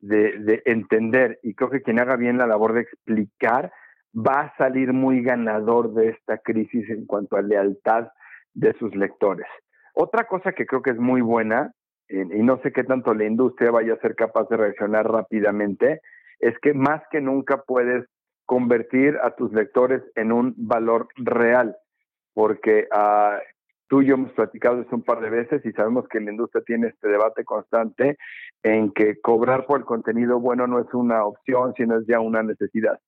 de, 0.00 0.38
de 0.38 0.62
entender 0.66 1.38
y 1.42 1.54
creo 1.54 1.70
que 1.70 1.82
quien 1.82 2.00
haga 2.00 2.16
bien 2.16 2.38
la 2.38 2.46
labor 2.46 2.74
de 2.74 2.82
explicar 2.82 3.72
va 4.14 4.40
a 4.40 4.56
salir 4.56 4.92
muy 4.92 5.22
ganador 5.22 5.94
de 5.94 6.10
esta 6.10 6.38
crisis 6.38 6.88
en 6.90 7.06
cuanto 7.06 7.36
a 7.36 7.42
lealtad 7.42 8.08
de 8.52 8.74
sus 8.74 8.94
lectores. 8.94 9.46
Otra 9.94 10.24
cosa 10.26 10.52
que 10.52 10.66
creo 10.66 10.82
que 10.82 10.90
es 10.90 10.98
muy 10.98 11.20
buena, 11.20 11.72
y 12.08 12.42
no 12.42 12.60
sé 12.62 12.72
qué 12.72 12.84
tanto 12.84 13.14
la 13.14 13.24
industria 13.24 13.70
vaya 13.70 13.94
a 13.94 14.00
ser 14.00 14.14
capaz 14.14 14.48
de 14.48 14.58
reaccionar 14.58 15.10
rápidamente, 15.10 16.00
es 16.40 16.58
que 16.58 16.74
más 16.74 17.00
que 17.10 17.20
nunca 17.20 17.62
puedes 17.62 18.04
convertir 18.52 19.16
a 19.22 19.30
tus 19.30 19.50
lectores 19.54 20.02
en 20.14 20.30
un 20.30 20.52
valor 20.58 21.08
real, 21.16 21.74
porque 22.34 22.86
uh, 22.94 23.40
tú 23.88 24.02
y 24.02 24.08
yo 24.08 24.16
hemos 24.16 24.32
platicado 24.32 24.82
esto 24.82 24.94
un 24.94 25.04
par 25.04 25.22
de 25.22 25.30
veces 25.30 25.64
y 25.64 25.72
sabemos 25.72 26.06
que 26.06 26.20
la 26.20 26.32
industria 26.32 26.62
tiene 26.66 26.88
este 26.88 27.08
debate 27.08 27.46
constante 27.46 28.18
en 28.62 28.92
que 28.92 29.18
cobrar 29.22 29.64
por 29.64 29.78
el 29.80 29.86
contenido 29.86 30.38
bueno 30.38 30.66
no 30.66 30.80
es 30.80 30.92
una 30.92 31.24
opción, 31.24 31.72
sino 31.78 31.98
es 31.98 32.06
ya 32.06 32.20
una 32.20 32.42
necesidad. 32.42 33.00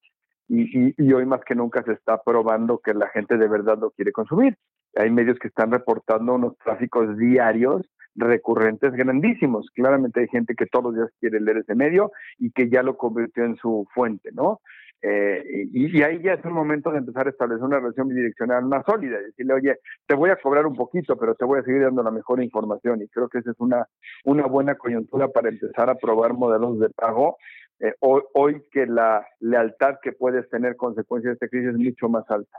Y, 0.48 0.94
y, 0.96 1.12
hoy 1.12 1.26
más 1.26 1.42
que 1.44 1.54
nunca 1.54 1.82
se 1.82 1.92
está 1.92 2.22
probando 2.22 2.78
que 2.78 2.94
la 2.94 3.08
gente 3.08 3.36
de 3.36 3.46
verdad 3.46 3.76
lo 3.78 3.90
quiere 3.90 4.12
consumir. 4.12 4.56
Hay 4.96 5.10
medios 5.10 5.38
que 5.38 5.48
están 5.48 5.72
reportando 5.72 6.36
unos 6.36 6.56
tráficos 6.56 7.18
diarios 7.18 7.82
recurrentes 8.14 8.92
grandísimos. 8.92 9.68
Claramente 9.74 10.20
hay 10.20 10.28
gente 10.28 10.54
que 10.54 10.66
todos 10.66 10.86
los 10.86 10.94
días 10.94 11.10
quiere 11.20 11.38
leer 11.38 11.58
ese 11.58 11.74
medio 11.74 12.12
y 12.38 12.50
que 12.50 12.70
ya 12.70 12.82
lo 12.82 12.96
convirtió 12.96 13.44
en 13.44 13.56
su 13.56 13.86
fuente, 13.92 14.30
¿no? 14.32 14.60
Eh, 15.06 15.68
y, 15.70 16.02
ahí 16.02 16.18
ya 16.22 16.32
es 16.32 16.44
un 16.46 16.54
momento 16.54 16.90
de 16.90 16.96
empezar 16.96 17.26
a 17.26 17.30
establecer 17.30 17.62
una 17.62 17.78
relación 17.78 18.08
bidireccional 18.08 18.64
más 18.64 18.86
sólida, 18.86 19.18
decirle, 19.18 19.52
oye, 19.52 19.78
te 20.06 20.14
voy 20.14 20.30
a 20.30 20.36
cobrar 20.36 20.64
un 20.64 20.74
poquito, 20.74 21.14
pero 21.18 21.34
te 21.34 21.44
voy 21.44 21.60
a 21.60 21.62
seguir 21.62 21.82
dando 21.82 22.02
la 22.02 22.10
mejor 22.10 22.42
información. 22.42 23.02
Y 23.02 23.08
creo 23.08 23.28
que 23.28 23.40
esa 23.40 23.50
es 23.50 23.60
una, 23.60 23.86
una 24.24 24.46
buena 24.46 24.76
coyuntura 24.76 25.28
para 25.28 25.50
empezar 25.50 25.90
a 25.90 25.96
probar 25.96 26.32
modelos 26.32 26.78
de 26.78 26.88
pago. 26.88 27.36
Eh, 27.80 27.92
hoy, 28.00 28.22
hoy 28.32 28.62
que 28.72 28.86
la 28.86 29.26
lealtad 29.40 29.96
que 30.02 30.12
puedes 30.12 30.48
tener 30.48 30.74
consecuencia 30.76 31.28
de 31.28 31.34
esta 31.34 31.48
crisis 31.48 31.70
es 31.70 31.76
mucho 31.76 32.08
más 32.08 32.24
alta. 32.30 32.58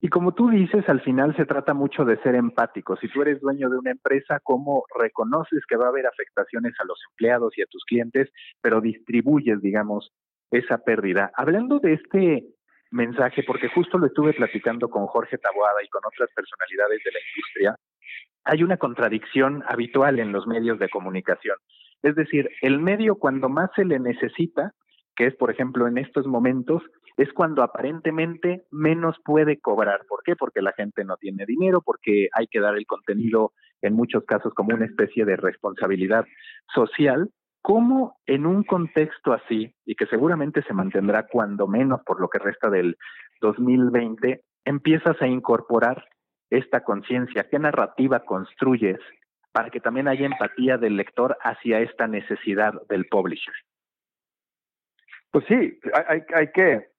Y 0.00 0.08
como 0.08 0.32
tú 0.32 0.48
dices, 0.48 0.88
al 0.88 1.02
final 1.02 1.36
se 1.36 1.44
trata 1.44 1.74
mucho 1.74 2.06
de 2.06 2.16
ser 2.22 2.36
empático. 2.36 2.96
Si 2.96 3.08
tú 3.08 3.20
eres 3.20 3.38
dueño 3.40 3.68
de 3.68 3.76
una 3.76 3.90
empresa, 3.90 4.40
¿cómo 4.42 4.84
reconoces 4.98 5.60
que 5.68 5.76
va 5.76 5.86
a 5.86 5.90
haber 5.90 6.06
afectaciones 6.06 6.72
a 6.80 6.84
los 6.86 6.98
empleados 7.10 7.56
y 7.58 7.62
a 7.62 7.66
tus 7.66 7.84
clientes, 7.84 8.30
pero 8.62 8.80
distribuyes, 8.80 9.60
digamos, 9.60 10.10
esa 10.52 10.78
pérdida. 10.78 11.32
Hablando 11.34 11.78
de 11.80 11.94
este 11.94 12.44
mensaje, 12.90 13.42
porque 13.42 13.68
justo 13.68 13.98
lo 13.98 14.06
estuve 14.06 14.34
platicando 14.34 14.88
con 14.88 15.06
Jorge 15.06 15.38
Taboada 15.38 15.82
y 15.82 15.88
con 15.88 16.02
otras 16.04 16.28
personalidades 16.34 17.00
de 17.04 17.10
la 17.12 17.18
industria, 17.18 17.76
hay 18.44 18.62
una 18.62 18.76
contradicción 18.76 19.62
habitual 19.66 20.18
en 20.18 20.32
los 20.32 20.46
medios 20.46 20.78
de 20.78 20.88
comunicación. 20.88 21.56
Es 22.02 22.14
decir, 22.16 22.50
el 22.60 22.78
medio 22.80 23.16
cuando 23.16 23.48
más 23.48 23.70
se 23.76 23.84
le 23.84 23.98
necesita, 23.98 24.72
que 25.16 25.26
es 25.26 25.36
por 25.36 25.50
ejemplo 25.50 25.86
en 25.86 25.98
estos 25.98 26.26
momentos, 26.26 26.82
es 27.16 27.32
cuando 27.32 27.62
aparentemente 27.62 28.64
menos 28.70 29.16
puede 29.24 29.60
cobrar. 29.60 30.00
¿Por 30.08 30.22
qué? 30.22 30.34
Porque 30.34 30.62
la 30.62 30.72
gente 30.72 31.04
no 31.04 31.16
tiene 31.16 31.46
dinero, 31.46 31.82
porque 31.84 32.28
hay 32.32 32.46
que 32.46 32.60
dar 32.60 32.76
el 32.76 32.86
contenido 32.86 33.52
en 33.80 33.94
muchos 33.94 34.24
casos 34.24 34.52
como 34.54 34.74
una 34.74 34.86
especie 34.86 35.24
de 35.24 35.36
responsabilidad 35.36 36.24
social 36.74 37.30
¿Cómo 37.62 38.20
en 38.26 38.44
un 38.44 38.64
contexto 38.64 39.32
así, 39.32 39.72
y 39.86 39.94
que 39.94 40.06
seguramente 40.06 40.62
se 40.62 40.74
mantendrá 40.74 41.28
cuando 41.28 41.68
menos 41.68 42.02
por 42.02 42.20
lo 42.20 42.28
que 42.28 42.40
resta 42.40 42.68
del 42.68 42.98
2020, 43.40 44.42
empiezas 44.64 45.20
a 45.22 45.28
incorporar 45.28 46.04
esta 46.50 46.82
conciencia? 46.82 47.48
¿Qué 47.48 47.60
narrativa 47.60 48.24
construyes 48.24 48.98
para 49.52 49.70
que 49.70 49.78
también 49.80 50.08
haya 50.08 50.26
empatía 50.26 50.76
del 50.76 50.96
lector 50.96 51.38
hacia 51.40 51.78
esta 51.78 52.08
necesidad 52.08 52.74
del 52.88 53.06
publisher? 53.06 53.54
Pues 55.30 55.44
sí, 55.46 55.78
hay, 56.08 56.22
hay 56.34 56.50
que... 56.50 56.90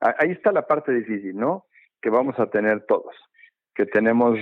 Ahí 0.00 0.30
está 0.30 0.52
la 0.52 0.64
parte 0.64 0.92
difícil, 0.92 1.36
¿no? 1.36 1.66
Que 2.00 2.08
vamos 2.08 2.38
a 2.38 2.48
tener 2.50 2.86
todos, 2.86 3.16
que 3.74 3.84
tenemos 3.84 4.38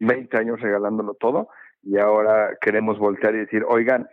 20 0.00 0.36
años 0.36 0.60
regalándolo 0.60 1.14
todo 1.14 1.48
y 1.82 1.98
ahora 1.98 2.56
queremos 2.60 2.98
voltear 2.98 3.34
y 3.34 3.40
decir, 3.40 3.64
oigan, 3.66 4.06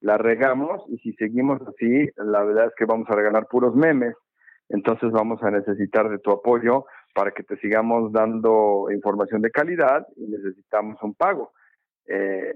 la 0.00 0.18
regamos 0.18 0.84
y 0.88 0.98
si 0.98 1.12
seguimos 1.14 1.60
así, 1.62 2.08
la 2.16 2.42
verdad 2.44 2.66
es 2.66 2.74
que 2.76 2.84
vamos 2.84 3.08
a 3.10 3.14
regalar 3.14 3.46
puros 3.46 3.74
memes, 3.74 4.14
entonces 4.68 5.10
vamos 5.10 5.42
a 5.42 5.50
necesitar 5.50 6.08
de 6.08 6.18
tu 6.18 6.30
apoyo 6.30 6.84
para 7.14 7.30
que 7.30 7.42
te 7.42 7.56
sigamos 7.58 8.12
dando 8.12 8.88
información 8.92 9.40
de 9.40 9.50
calidad 9.50 10.06
y 10.16 10.26
necesitamos 10.26 11.02
un 11.02 11.14
pago. 11.14 11.52
Eh, 12.06 12.54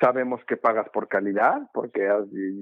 sabemos 0.00 0.40
que 0.46 0.56
pagas 0.56 0.88
por 0.90 1.08
calidad, 1.08 1.60
porque, 1.72 2.08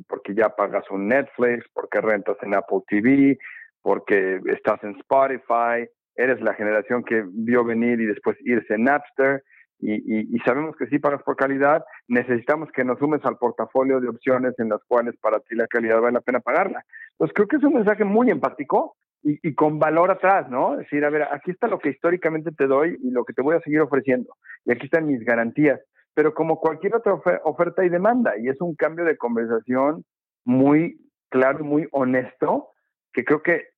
porque 0.09 0.35
ya 0.35 0.51
pagas 0.51 0.91
un 0.91 1.09
Netflix, 1.09 1.65
porque 1.73 2.01
rentas 2.01 2.37
en 2.43 2.55
Apple 2.55 2.81
TV, 2.89 3.39
porque 3.83 4.41
estás 4.47 4.83
en 4.83 4.97
Spotify, 4.97 5.89
eres 6.17 6.41
la 6.41 6.55
generación 6.55 7.05
que 7.05 7.25
vio 7.27 7.65
venir 7.65 8.01
y 8.01 8.07
después 8.07 8.37
irse 8.41 8.75
en 8.75 8.85
Napster 8.85 9.43
y, 9.81 10.35
y, 10.37 10.39
sabemos 10.41 10.77
que 10.77 10.87
si 10.89 10.99
pagas 10.99 11.23
por 11.23 11.37
calidad, 11.37 11.85
necesitamos 12.09 12.69
que 12.73 12.85
nos 12.85 12.99
sumes 12.99 13.25
al 13.25 13.39
portafolio 13.39 14.01
de 14.01 14.09
opciones 14.09 14.55
en 14.59 14.71
las 14.71 14.83
cuales 14.85 15.17
para 15.19 15.39
ti 15.41 15.55
la 15.55 15.69
calidad 15.69 16.01
vale 16.01 16.15
la 16.15 16.21
pena 16.21 16.41
pagarla. 16.41 16.85
Entonces 17.13 17.35
creo 17.35 17.47
que 17.47 17.57
es 17.57 17.65
un 17.65 17.75
mensaje 17.75 18.05
muy 18.05 18.29
empático 18.31 18.97
y, 19.23 19.39
y, 19.47 19.55
con 19.55 19.79
valor 19.79 20.11
atrás, 20.11 20.51
¿no? 20.51 20.73
Es 20.75 20.81
decir, 20.81 21.05
a 21.05 21.11
ver, 21.11 21.23
aquí 21.31 21.53
está 21.53 21.69
lo 21.69 21.79
que 21.79 21.91
históricamente 21.91 22.51
te 22.51 22.67
doy 22.67 22.99
y 23.03 23.11
lo 23.11 23.25
que 23.25 23.33
te 23.33 23.43
voy 23.43 23.55
a 23.55 23.61
seguir 23.61 23.81
ofreciendo. 23.81 24.35
Y 24.65 24.73
aquí 24.73 24.87
están 24.87 25.07
mis 25.07 25.25
garantías. 25.25 25.81
Pero 26.15 26.35
como 26.35 26.59
cualquier 26.59 26.97
otra 26.97 27.15
oferta 27.45 27.85
y 27.85 27.89
demanda, 27.89 28.37
y 28.37 28.49
es 28.49 28.61
un 28.61 28.75
cambio 28.75 29.05
de 29.05 29.17
conversación 29.17 30.05
muy 30.45 30.99
claro 31.29 31.61
y 31.61 31.63
muy 31.63 31.89
honesto, 31.93 32.71
que 33.13 33.25
creo 33.25 33.43
que 33.43 33.69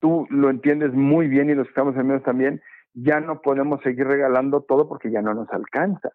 tú 0.00 0.26
lo 0.30 0.48
entiendes 0.48 0.94
muy 0.94 1.28
bien 1.28 1.50
y 1.50 1.54
los 1.54 1.66
que 1.66 1.72
estamos 1.72 1.94
en 1.96 2.06
medio 2.06 2.22
también, 2.22 2.62
ya 2.94 3.20
no 3.20 3.40
podemos 3.40 3.80
seguir 3.82 4.06
regalando 4.06 4.62
todo 4.62 4.88
porque 4.88 5.10
ya 5.10 5.22
no 5.22 5.34
nos 5.34 5.48
alcanza. 5.50 6.10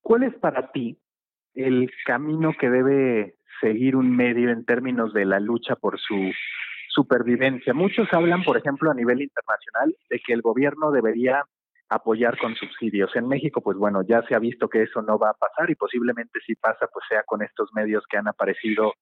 ¿Cuál 0.00 0.22
es 0.22 0.34
para 0.36 0.70
ti 0.72 0.98
el 1.54 1.90
camino 2.06 2.52
que 2.58 2.70
debe 2.70 3.36
seguir 3.60 3.96
un 3.96 4.14
medio 4.14 4.50
en 4.50 4.64
términos 4.64 5.12
de 5.12 5.24
la 5.24 5.40
lucha 5.40 5.76
por 5.76 5.98
su 5.98 6.32
supervivencia? 6.88 7.74
Muchos 7.74 8.08
hablan, 8.12 8.42
por 8.44 8.56
ejemplo, 8.56 8.90
a 8.90 8.94
nivel 8.94 9.22
internacional, 9.22 9.94
de 10.08 10.20
que 10.20 10.32
el 10.32 10.42
gobierno 10.42 10.90
debería 10.90 11.44
apoyar 11.88 12.38
con 12.38 12.54
subsidios. 12.54 13.14
En 13.16 13.28
México, 13.28 13.60
pues 13.62 13.76
bueno, 13.76 14.02
ya 14.02 14.22
se 14.22 14.34
ha 14.34 14.38
visto 14.38 14.68
que 14.68 14.82
eso 14.82 15.02
no 15.02 15.18
va 15.18 15.30
a 15.30 15.34
pasar 15.34 15.70
y 15.70 15.74
posiblemente 15.74 16.38
si 16.46 16.54
pasa, 16.54 16.86
pues 16.92 17.04
sea 17.08 17.22
con 17.24 17.42
estos 17.42 17.70
medios 17.72 18.04
que 18.08 18.18
han 18.18 18.28
aparecido 18.28 18.92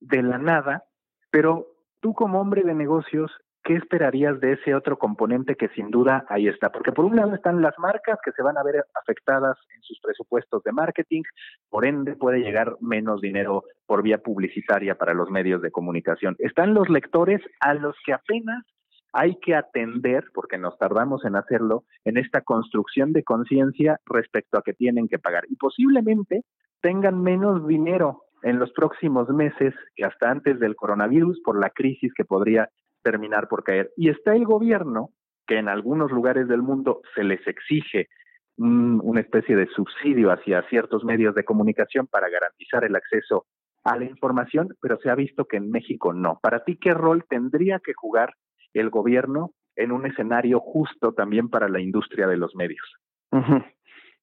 de 0.00 0.22
la 0.22 0.38
nada. 0.38 0.84
Pero 1.30 1.66
tú 2.00 2.14
como 2.14 2.40
hombre 2.40 2.62
de 2.62 2.74
negocios, 2.74 3.30
¿qué 3.66 3.74
esperarías 3.74 4.38
de 4.38 4.52
ese 4.52 4.76
otro 4.76 4.96
componente 4.96 5.56
que 5.56 5.68
sin 5.70 5.90
duda 5.90 6.24
ahí 6.28 6.46
está? 6.46 6.70
Porque 6.70 6.92
por 6.92 7.04
un 7.04 7.16
lado 7.16 7.34
están 7.34 7.60
las 7.60 7.76
marcas 7.78 8.16
que 8.24 8.30
se 8.30 8.42
van 8.42 8.56
a 8.56 8.62
ver 8.62 8.84
afectadas 8.94 9.58
en 9.74 9.82
sus 9.82 9.98
presupuestos 10.00 10.62
de 10.62 10.70
marketing, 10.70 11.22
por 11.68 11.84
ende 11.84 12.14
puede 12.14 12.38
llegar 12.38 12.76
menos 12.80 13.20
dinero 13.20 13.64
por 13.84 14.04
vía 14.04 14.18
publicitaria 14.18 14.94
para 14.94 15.14
los 15.14 15.30
medios 15.30 15.62
de 15.62 15.72
comunicación. 15.72 16.36
Están 16.38 16.74
los 16.74 16.88
lectores 16.88 17.42
a 17.58 17.74
los 17.74 17.96
que 18.04 18.12
apenas 18.12 18.64
hay 19.12 19.36
que 19.40 19.56
atender, 19.56 20.24
porque 20.32 20.58
nos 20.58 20.78
tardamos 20.78 21.24
en 21.24 21.34
hacerlo, 21.34 21.84
en 22.04 22.18
esta 22.18 22.42
construcción 22.42 23.12
de 23.12 23.24
conciencia 23.24 23.98
respecto 24.06 24.58
a 24.58 24.62
que 24.62 24.74
tienen 24.74 25.08
que 25.08 25.18
pagar. 25.18 25.44
Y 25.48 25.56
posiblemente 25.56 26.42
tengan 26.82 27.20
menos 27.20 27.66
dinero 27.66 28.22
en 28.42 28.60
los 28.60 28.70
próximos 28.72 29.28
meses 29.30 29.74
que 29.96 30.04
hasta 30.04 30.30
antes 30.30 30.60
del 30.60 30.76
coronavirus 30.76 31.40
por 31.42 31.58
la 31.58 31.70
crisis 31.70 32.12
que 32.14 32.24
podría 32.24 32.68
terminar 33.06 33.46
por 33.46 33.62
caer. 33.62 33.92
Y 33.96 34.08
está 34.10 34.34
el 34.34 34.44
gobierno, 34.44 35.10
que 35.46 35.58
en 35.58 35.68
algunos 35.68 36.10
lugares 36.10 36.48
del 36.48 36.60
mundo 36.60 37.02
se 37.14 37.22
les 37.22 37.46
exige 37.46 38.08
una 38.56 39.20
especie 39.20 39.54
de 39.54 39.68
subsidio 39.68 40.32
hacia 40.32 40.68
ciertos 40.68 41.04
medios 41.04 41.36
de 41.36 41.44
comunicación 41.44 42.08
para 42.08 42.28
garantizar 42.28 42.82
el 42.82 42.96
acceso 42.96 43.46
a 43.84 43.96
la 43.96 44.06
información, 44.06 44.74
pero 44.80 44.98
se 44.98 45.08
ha 45.08 45.14
visto 45.14 45.44
que 45.44 45.56
en 45.56 45.70
México 45.70 46.12
no. 46.12 46.40
Para 46.42 46.64
ti, 46.64 46.78
¿qué 46.80 46.94
rol 46.94 47.24
tendría 47.28 47.78
que 47.78 47.92
jugar 47.94 48.34
el 48.74 48.90
gobierno 48.90 49.52
en 49.76 49.92
un 49.92 50.04
escenario 50.06 50.58
justo 50.58 51.12
también 51.12 51.48
para 51.48 51.68
la 51.68 51.80
industria 51.80 52.26
de 52.26 52.38
los 52.38 52.56
medios? 52.56 52.86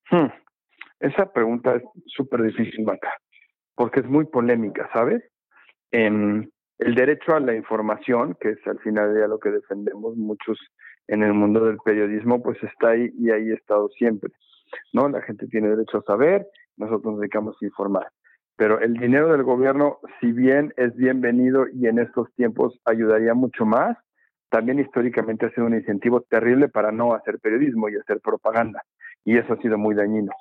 Hmm. 0.10 0.28
Esa 1.00 1.32
pregunta 1.32 1.76
es 1.76 1.84
súper 2.08 2.42
difícil, 2.42 2.84
Maca, 2.84 3.14
porque 3.76 4.02
es 4.02 4.08
muy 4.08 4.26
polémica, 4.26 4.90
¿sabes? 4.92 5.24
El 6.86 6.96
derecho 6.96 7.36
a 7.36 7.40
la 7.40 7.56
información, 7.56 8.36
que 8.40 8.52
es 8.52 8.68
al 8.68 8.80
final 8.80 9.18
ya 9.18 9.28
lo 9.28 9.40
que 9.40 9.52
defendemos 9.52 10.16
muchos 10.18 10.58
en 11.08 11.24
el 11.24 11.34
mundo 11.34 11.66
del 11.66 11.78
periodismo, 11.78 12.42
pues 12.42 12.62
está 12.64 12.90
ahí 12.90 13.12
y 13.18 13.32
ahí 13.32 13.52
ha 13.52 13.56
estado 13.56 13.90
siempre. 13.90 14.32
¿no? 14.92 15.08
La 15.10 15.22
gente 15.22 15.48
tiene 15.48 15.70
derecho 15.70 16.00
a 16.00 16.04
saber, 16.04 16.48
nosotros 16.78 17.14
nos 17.14 17.20
dedicamos 17.22 17.56
a 17.62 17.66
informar. 17.66 18.08
Pero 18.56 18.80
el 18.80 18.94
dinero 18.94 19.32
del 19.32 19.44
gobierno, 19.44 20.00
si 20.20 20.32
bien 20.32 20.74
es 20.78 20.96
bienvenido 20.96 21.66
y 21.74 21.88
en 21.88 22.00
estos 22.00 22.32
tiempos 22.36 22.80
ayudaría 22.86 23.34
mucho 23.34 23.66
más, 23.66 23.98
también 24.50 24.80
históricamente 24.80 25.48
ha 25.48 25.52
sido 25.52 25.66
un 25.66 25.74
incentivo 25.74 26.22
terrible 26.22 26.68
para 26.70 26.92
no 26.92 27.14
hacer 27.14 27.40
periodismo 27.40 27.90
y 27.90 27.96
hacer 27.96 28.20
propaganda. 28.20 28.84
Y 29.26 29.38
eso 29.38 29.54
ha 29.54 29.58
sido 29.58 29.78
muy 29.78 29.96
dañino. 29.96 30.32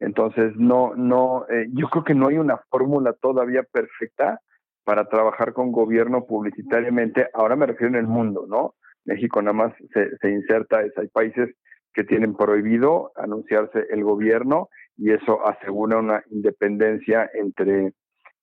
Entonces, 0.00 0.54
no, 0.54 0.94
no, 0.94 1.46
eh, 1.50 1.66
yo 1.72 1.88
creo 1.88 2.04
que 2.04 2.14
no 2.14 2.28
hay 2.28 2.38
una 2.38 2.58
fórmula 2.70 3.14
todavía 3.14 3.64
perfecta 3.64 4.40
para 4.88 5.06
trabajar 5.06 5.52
con 5.52 5.70
gobierno 5.70 6.24
publicitariamente. 6.24 7.28
Ahora 7.34 7.56
me 7.56 7.66
refiero 7.66 7.92
en 7.92 8.00
el 8.00 8.06
mundo, 8.06 8.46
¿no? 8.48 8.74
México 9.04 9.42
nada 9.42 9.52
más 9.52 9.74
se, 9.92 10.16
se 10.16 10.30
inserta, 10.30 10.80
es, 10.80 10.96
hay 10.96 11.08
países 11.08 11.54
que 11.92 12.04
tienen 12.04 12.34
prohibido 12.34 13.12
anunciarse 13.14 13.84
el 13.90 14.02
gobierno 14.02 14.70
y 14.96 15.12
eso 15.12 15.46
asegura 15.46 15.98
una 15.98 16.22
independencia 16.30 17.28
entre, 17.34 17.92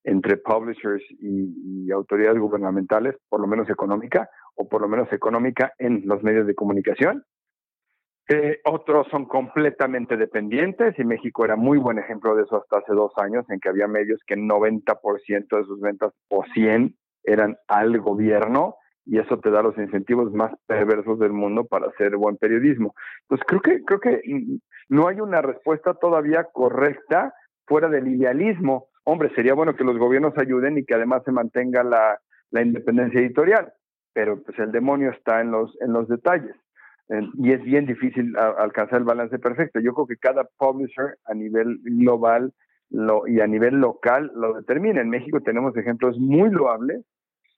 entre 0.04 0.38
publishers 0.38 1.04
y, 1.20 1.90
autoridades 1.92 2.38
gubernamentales, 2.38 3.16
por 3.28 3.42
lo 3.42 3.48
menos 3.48 3.68
económica, 3.68 4.30
o 4.54 4.70
por 4.70 4.82
lo 4.82 4.88
menos 4.88 5.12
económica 5.12 5.74
en 5.80 6.04
los 6.06 6.22
medios 6.22 6.46
de 6.46 6.54
comunicación. 6.54 7.24
Eh, 8.28 8.60
otros 8.66 9.08
son 9.12 9.26
completamente 9.26 10.18
dependientes 10.18 10.98
y 10.98 11.04
México 11.04 11.46
era 11.46 11.56
muy 11.56 11.78
buen 11.78 12.00
ejemplo 12.00 12.36
de 12.36 12.44
eso 12.44 12.58
hasta 12.58 12.80
hace 12.80 12.94
dos 12.94 13.14
años, 13.18 13.46
en 13.50 13.60
que 13.60 13.70
había 13.70 13.88
medios 13.88 14.20
que 14.26 14.36
90% 14.36 15.58
de 15.58 15.64
sus 15.66 15.80
ventas 15.80 16.12
o 16.30 16.44
100 16.54 16.96
eran 17.24 17.58
al 17.68 18.00
gobierno 18.00 18.76
y 19.06 19.20
eso 19.20 19.38
te 19.40 19.52
da 19.52 19.62
los 19.62 19.78
incentivos 19.78 20.34
más 20.34 20.52
perversos 20.66 21.20
del 21.20 21.32
mundo 21.32 21.66
para 21.66 21.88
hacer 21.88 22.18
buen 22.18 22.38
periodismo. 22.38 22.96
Entonces 23.22 23.46
creo 23.48 23.62
que 23.62 23.84
creo 23.84 24.00
que 24.00 24.22
no 24.90 25.08
hay 25.08 25.20
una 25.20 25.44
respuesta 25.44 25.94
todavía 25.94 26.46
correcta 26.52 27.34
fuera 27.68 27.88
del 27.90 28.08
idealismo. 28.08 28.88
Hombre, 29.04 29.32
sería 29.36 29.54
bueno 29.54 29.76
que 29.76 29.84
los 29.84 30.00
gobiernos 30.00 30.36
ayuden 30.38 30.80
y 30.80 30.86
que 30.86 30.96
además 30.96 31.22
se 31.26 31.32
mantenga 31.32 31.84
la, 31.84 32.20
la 32.50 32.62
independencia 32.64 33.20
editorial, 33.20 33.72
pero 34.14 34.42
pues 34.42 34.58
el 34.58 34.72
demonio 34.72 35.12
está 35.12 35.42
en 35.42 35.52
los 35.52 35.80
en 35.82 35.94
los 35.94 36.08
detalles. 36.08 36.56
Y 37.10 37.52
es 37.52 37.64
bien 37.64 37.86
difícil 37.86 38.36
alcanzar 38.38 39.00
el 39.00 39.06
balance 39.06 39.38
perfecto. 39.38 39.80
Yo 39.80 39.94
creo 39.94 40.08
que 40.08 40.18
cada 40.18 40.44
publisher 40.58 41.18
a 41.26 41.34
nivel 41.34 41.80
global 41.84 42.52
lo, 42.90 43.28
y 43.28 43.42
a 43.42 43.48
nivel 43.48 43.76
local 43.76 44.32
lo 44.36 44.54
determina. 44.54 45.02
En 45.02 45.10
México 45.10 45.42
tenemos 45.42 45.76
ejemplos 45.78 46.18
muy 46.18 46.50
loables 46.50 47.04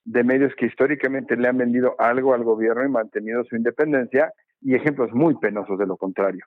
de 0.04 0.24
medios 0.24 0.54
que 0.56 0.66
históricamente 0.66 1.36
le 1.36 1.48
han 1.48 1.58
vendido 1.58 1.94
algo 1.98 2.34
al 2.34 2.44
gobierno 2.44 2.84
y 2.84 2.88
mantenido 2.88 3.44
su 3.44 3.56
independencia 3.56 4.32
y 4.60 4.74
ejemplos 4.74 5.12
muy 5.12 5.34
penosos 5.36 5.78
de 5.78 5.86
lo 5.86 5.96
contrario. 5.96 6.44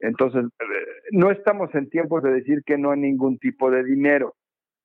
Entonces, 0.00 0.44
eh, 0.44 1.10
no 1.12 1.30
estamos 1.30 1.74
en 1.74 1.88
tiempos 1.88 2.22
de 2.22 2.32
decir 2.32 2.62
que 2.64 2.76
no 2.76 2.90
hay 2.90 3.00
ningún 3.00 3.38
tipo 3.38 3.70
de 3.70 3.84
dinero, 3.84 4.34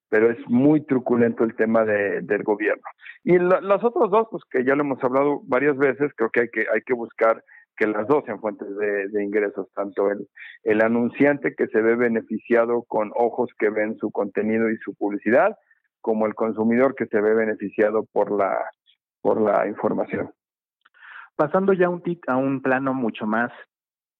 pero 0.09 0.29
es 0.29 0.37
muy 0.47 0.85
truculento 0.85 1.43
el 1.43 1.55
tema 1.55 1.85
de, 1.85 2.21
del 2.21 2.43
gobierno. 2.43 2.83
Y 3.23 3.37
los 3.39 3.83
otros 3.83 4.11
dos, 4.11 4.27
pues 4.29 4.43
que 4.49 4.63
ya 4.63 4.75
lo 4.75 4.83
hemos 4.83 5.03
hablado 5.03 5.41
varias 5.45 5.77
veces, 5.77 6.11
creo 6.15 6.29
que 6.29 6.41
hay 6.41 6.49
que, 6.49 6.65
hay 6.73 6.81
que 6.81 6.93
buscar 6.93 7.43
que 7.77 7.87
las 7.87 8.07
dos 8.07 8.25
sean 8.25 8.41
fuentes 8.41 8.67
de, 8.75 9.23
ingresos, 9.23 9.67
tanto 9.73 10.09
el, 10.63 10.81
anunciante 10.81 11.55
que 11.55 11.67
se 11.67 11.81
ve 11.81 11.95
beneficiado 11.95 12.83
con 12.83 13.11
ojos 13.15 13.49
que 13.57 13.69
ven 13.69 13.97
su 13.97 14.11
contenido 14.11 14.69
y 14.69 14.77
su 14.77 14.95
publicidad, 14.95 15.55
como 16.01 16.25
el 16.25 16.35
consumidor 16.35 16.95
que 16.95 17.05
se 17.05 17.21
ve 17.21 17.33
beneficiado 17.35 18.05
por 18.11 18.31
la, 18.31 18.69
por 19.21 19.39
la 19.39 19.67
información. 19.67 20.31
Pasando 21.35 21.73
ya 21.73 21.87
un 21.87 22.01
tic 22.01 22.27
a 22.27 22.35
un 22.35 22.61
plano 22.61 22.93
mucho 22.93 23.27
más 23.27 23.51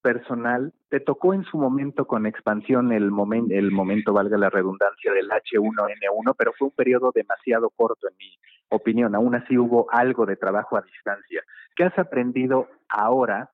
personal, 0.00 0.72
te 0.88 1.00
tocó 1.00 1.34
en 1.34 1.42
su 1.44 1.58
momento 1.58 2.06
con 2.06 2.26
expansión 2.26 2.92
el, 2.92 3.10
momento, 3.10 3.52
el 3.52 3.72
momento, 3.72 4.12
valga 4.12 4.38
la 4.38 4.50
redundancia, 4.50 5.12
del 5.12 5.28
H1N1, 5.28 6.34
pero 6.38 6.52
fue 6.56 6.68
un 6.68 6.74
periodo 6.74 7.10
demasiado 7.12 7.70
corto 7.70 8.08
en 8.08 8.16
mi 8.16 8.38
opinión. 8.70 9.14
Aún 9.14 9.34
así 9.34 9.56
hubo 9.56 9.86
algo 9.90 10.26
de 10.26 10.36
trabajo 10.36 10.76
a 10.76 10.82
distancia. 10.82 11.42
¿Qué 11.74 11.84
has 11.84 11.98
aprendido 11.98 12.68
ahora 12.88 13.50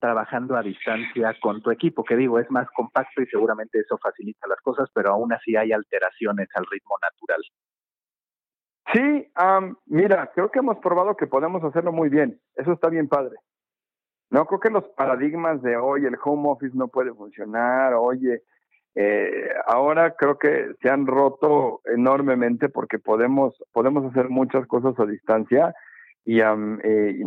trabajando 0.00 0.56
a 0.56 0.62
distancia 0.62 1.34
con 1.40 1.60
tu 1.62 1.70
equipo? 1.70 2.04
Que 2.04 2.16
digo, 2.16 2.38
es 2.38 2.50
más 2.50 2.68
compacto 2.74 3.20
y 3.22 3.26
seguramente 3.26 3.80
eso 3.80 3.98
facilita 3.98 4.46
las 4.48 4.60
cosas, 4.60 4.88
pero 4.94 5.10
aún 5.10 5.32
así 5.32 5.56
hay 5.56 5.72
alteraciones 5.72 6.48
al 6.54 6.66
ritmo 6.70 6.96
natural. 7.02 7.42
Sí, 8.94 9.30
mira, 9.86 10.30
creo 10.34 10.50
que 10.50 10.60
hemos 10.60 10.78
probado 10.78 11.16
que 11.16 11.26
podemos 11.26 11.62
hacerlo 11.62 11.92
muy 11.92 12.08
bien. 12.08 12.40
Eso 12.54 12.72
está 12.72 12.88
bien 12.88 13.06
padre. 13.08 13.36
No 14.30 14.46
creo 14.46 14.60
que 14.60 14.70
los 14.70 14.88
paradigmas 14.90 15.62
de 15.62 15.76
hoy, 15.76 16.04
el 16.04 16.16
home 16.22 16.48
office 16.50 16.76
no 16.76 16.88
puede 16.88 17.12
funcionar, 17.12 17.94
oye, 17.94 18.42
eh, 18.94 19.50
ahora 19.66 20.14
creo 20.14 20.38
que 20.38 20.72
se 20.82 20.90
han 20.90 21.06
roto 21.06 21.80
enormemente 21.84 22.68
porque 22.68 22.98
podemos, 22.98 23.54
podemos 23.72 24.04
hacer 24.10 24.28
muchas 24.28 24.66
cosas 24.66 24.98
a 24.98 25.06
distancia 25.06 25.74
y 26.24 26.40
eh, 26.40 27.20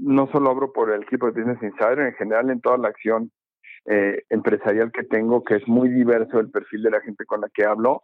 no 0.00 0.26
solo 0.32 0.50
hablo 0.50 0.72
por 0.72 0.90
el 0.90 1.02
equipo 1.02 1.30
de 1.30 1.40
Business 1.40 1.62
Insider, 1.62 2.00
en 2.00 2.14
general 2.14 2.50
en 2.50 2.60
toda 2.60 2.76
la 2.76 2.88
acción 2.88 3.30
eh, 3.86 4.22
empresarial 4.30 4.90
que 4.90 5.04
tengo, 5.04 5.44
que 5.44 5.56
es 5.56 5.68
muy 5.68 5.88
diverso 5.88 6.40
el 6.40 6.50
perfil 6.50 6.82
de 6.82 6.90
la 6.90 7.00
gente 7.00 7.24
con 7.24 7.40
la 7.40 7.48
que 7.54 7.64
hablo, 7.64 8.02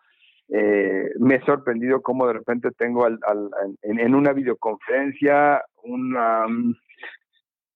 eh, 0.48 1.11
me 1.18 1.37
he 1.37 1.44
sorprendido 1.44 2.00
cómo 2.02 2.26
de 2.26 2.32
repente 2.32 2.70
tengo 2.70 3.04
al, 3.04 3.18
en, 3.82 4.14
una 4.14 4.32
videoconferencia 4.32 5.62
una 5.82 6.48
mm, 6.48 6.74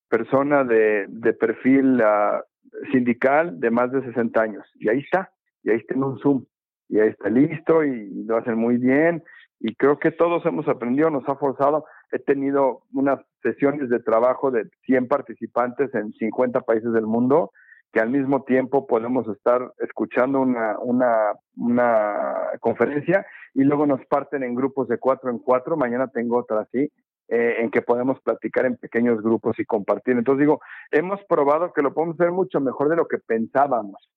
persona 0.09 0.65
de, 0.65 1.07
perfil 1.39 2.01
ah, 2.01 2.43
sindical 2.91 3.59
de 3.61 3.71
más 3.71 3.93
de 3.93 4.03
60 4.03 4.41
años. 4.41 4.65
Y 4.75 4.89
ahí 4.89 5.01
está, 5.01 5.33
y 5.63 5.71
ahí 5.71 5.77
está 5.77 5.95
en 5.95 6.05
un 6.05 6.19
Zoom, 6.19 6.45
y 6.89 7.01
ahí 7.01 7.09
está 7.09 7.29
listo 7.29 7.85
y, 7.85 8.25
lo 8.25 8.37
hacen 8.37 8.57
muy 8.57 8.77
bien. 8.77 9.23
Y 9.61 9.75
creo 9.77 9.99
que 9.99 10.11
todos 10.11 10.45
hemos 10.45 10.67
aprendido, 10.69 11.11
nos 11.11 11.29
ha 11.29 11.37
forzado. 11.37 11.85
He 12.11 12.19
tenido 12.19 12.83
unas 12.93 13.21
sesiones 13.43 13.89
de 13.89 14.01
trabajo 14.01 14.51
de 14.51 14.69
100 14.87 15.09
participantes 15.09 15.95
en 15.95 16.13
50 16.13 16.61
países 16.63 16.93
del 16.93 17.07
mundo 17.07 17.53
que 17.93 18.01
al 18.01 18.11
mismo 18.11 18.43
tiempo 18.45 18.87
podemos 18.87 19.29
estar 19.29 19.73
escuchando 19.79 20.41
una, 20.41 20.79
una, 20.79 21.35
una 21.57 22.15
conferencia 22.61 23.27
y 23.55 23.65
luego 23.65 23.87
nos 23.87 24.05
parten 24.07 24.43
en 24.43 24.55
grupos 24.55 24.89
de 24.89 24.99
cuatro 24.99 25.31
en 25.31 25.39
cuatro, 25.39 25.77
mañana 25.77 26.09
tengo 26.09 26.39
otra 26.39 26.61
así, 26.61 26.91
eh, 27.29 27.57
en 27.59 27.71
que 27.71 27.83
podemos 27.83 28.21
platicar 28.21 28.67
en 28.67 28.77
pequeños 28.77 29.23
grupos 29.23 29.59
y 29.59 29.65
compartir. 29.65 30.17
Entonces 30.17 30.41
digo, 30.41 30.61
hemos 30.91 31.23
probado 31.25 31.73
que 31.73 31.83
lo 31.83 31.95
podemos 31.95 32.21
hacer 32.21 32.33
mucho 32.33 32.61
mejor 32.61 32.89
de 32.89 32.97
lo 32.97 33.07
que 33.07 33.19
pensábamos. 33.19 34.11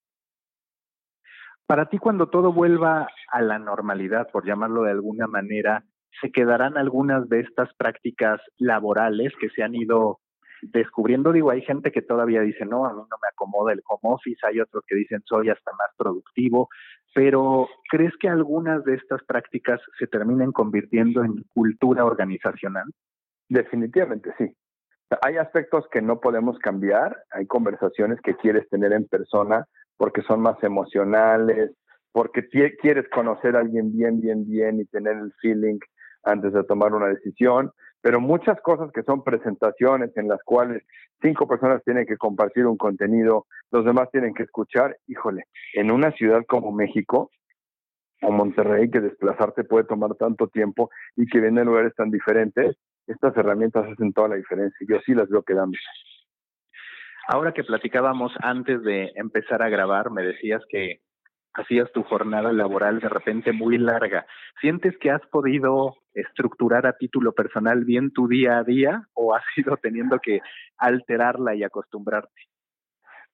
Para 1.65 1.87
ti, 1.87 1.97
cuando 1.97 2.29
todo 2.29 2.53
vuelva 2.53 3.07
a 3.31 3.41
la 3.41 3.57
normalidad, 3.57 4.29
por 4.31 4.45
llamarlo 4.45 4.83
de 4.83 4.91
alguna 4.91 5.27
manera, 5.27 5.83
¿se 6.21 6.31
quedarán 6.31 6.77
algunas 6.77 7.27
de 7.27 7.39
estas 7.39 7.73
prácticas 7.75 8.39
laborales 8.57 9.33
que 9.39 9.49
se 9.49 9.63
han 9.63 9.73
ido 9.73 10.19
descubriendo, 10.71 11.31
digo, 11.31 11.51
hay 11.51 11.61
gente 11.61 11.91
que 11.91 12.01
todavía 12.01 12.41
dice, 12.41 12.65
no, 12.65 12.85
a 12.85 12.93
mí 12.93 12.99
no 12.99 13.17
me 13.21 13.27
acomoda 13.31 13.73
el 13.73 13.81
home 13.87 14.13
office, 14.15 14.39
hay 14.45 14.59
otros 14.59 14.83
que 14.87 14.95
dicen, 14.95 15.21
soy 15.25 15.49
hasta 15.49 15.71
más 15.71 15.89
productivo, 15.97 16.69
pero 17.13 17.67
¿crees 17.89 18.13
que 18.19 18.27
algunas 18.27 18.83
de 18.83 18.95
estas 18.95 19.23
prácticas 19.23 19.79
se 19.97 20.07
terminen 20.07 20.51
convirtiendo 20.51 21.23
en 21.23 21.43
cultura 21.53 22.05
organizacional? 22.05 22.85
Definitivamente 23.47 24.33
sí. 24.37 24.53
Hay 25.21 25.37
aspectos 25.37 25.85
que 25.91 26.01
no 26.01 26.19
podemos 26.19 26.57
cambiar, 26.59 27.15
hay 27.31 27.45
conversaciones 27.45 28.19
que 28.21 28.35
quieres 28.35 28.67
tener 28.69 28.91
en 28.91 29.07
persona 29.07 29.65
porque 29.97 30.23
son 30.23 30.41
más 30.41 30.61
emocionales, 30.63 31.71
porque 32.11 32.47
quieres 32.81 33.07
conocer 33.09 33.55
a 33.55 33.59
alguien 33.59 33.91
bien, 33.91 34.19
bien, 34.19 34.45
bien 34.45 34.79
y 34.79 34.85
tener 34.85 35.17
el 35.17 35.31
feeling 35.41 35.79
antes 36.25 36.53
de 36.53 36.63
tomar 36.63 36.93
una 36.93 37.07
decisión 37.07 37.71
pero 38.05 38.21
muchas 38.21 38.61
cosas 38.61 38.91
que 38.91 39.01
son 39.01 39.23
presentaciones 39.23 40.15
en 40.15 40.27
las 40.27 40.37
cuales 40.43 40.83
cinco 41.23 41.47
personas 41.47 41.83
tienen 41.83 42.05
que 42.05 42.17
compartir 42.17 42.67
un 42.67 42.77
contenido, 42.77 43.47
los 43.71 43.83
demás 43.83 44.11
tienen 44.11 44.35
que 44.35 44.43
escuchar, 44.43 44.95
híjole, 45.07 45.45
en 45.73 45.89
una 45.89 46.11
ciudad 46.11 46.43
como 46.47 46.71
México 46.71 47.31
o 48.21 48.29
Monterrey, 48.29 48.91
que 48.91 49.01
desplazarte 49.01 49.63
puede 49.63 49.85
tomar 49.85 50.13
tanto 50.19 50.47
tiempo 50.49 50.91
y 51.15 51.25
que 51.25 51.39
vienen 51.39 51.65
lugares 51.65 51.95
tan 51.95 52.11
diferentes, 52.11 52.77
estas 53.07 53.35
herramientas 53.37 53.87
hacen 53.91 54.13
toda 54.13 54.27
la 54.27 54.35
diferencia. 54.35 54.85
Yo 54.87 54.99
sí 55.03 55.15
las 55.15 55.27
veo 55.27 55.41
quedando. 55.41 55.75
Ahora 57.27 57.53
que 57.53 57.63
platicábamos 57.63 58.33
antes 58.39 58.83
de 58.83 59.13
empezar 59.15 59.63
a 59.63 59.69
grabar, 59.69 60.11
me 60.11 60.21
decías 60.21 60.61
que 60.69 60.99
hacías 61.55 61.91
tu 61.91 62.03
jornada 62.03 62.51
laboral 62.51 62.99
de 62.99 63.09
repente 63.09 63.51
muy 63.51 63.77
larga. 63.77 64.25
¿Sientes 64.61 64.97
que 64.97 65.11
has 65.11 65.25
podido 65.27 65.95
estructurar 66.13 66.85
a 66.85 66.97
título 66.97 67.33
personal 67.33 67.85
bien 67.85 68.11
tu 68.11 68.27
día 68.27 68.59
a 68.59 68.63
día 68.63 69.07
o 69.13 69.33
has 69.33 69.43
ido 69.57 69.77
teniendo 69.77 70.19
que 70.19 70.41
alterarla 70.77 71.55
y 71.55 71.63
acostumbrarte? 71.63 72.41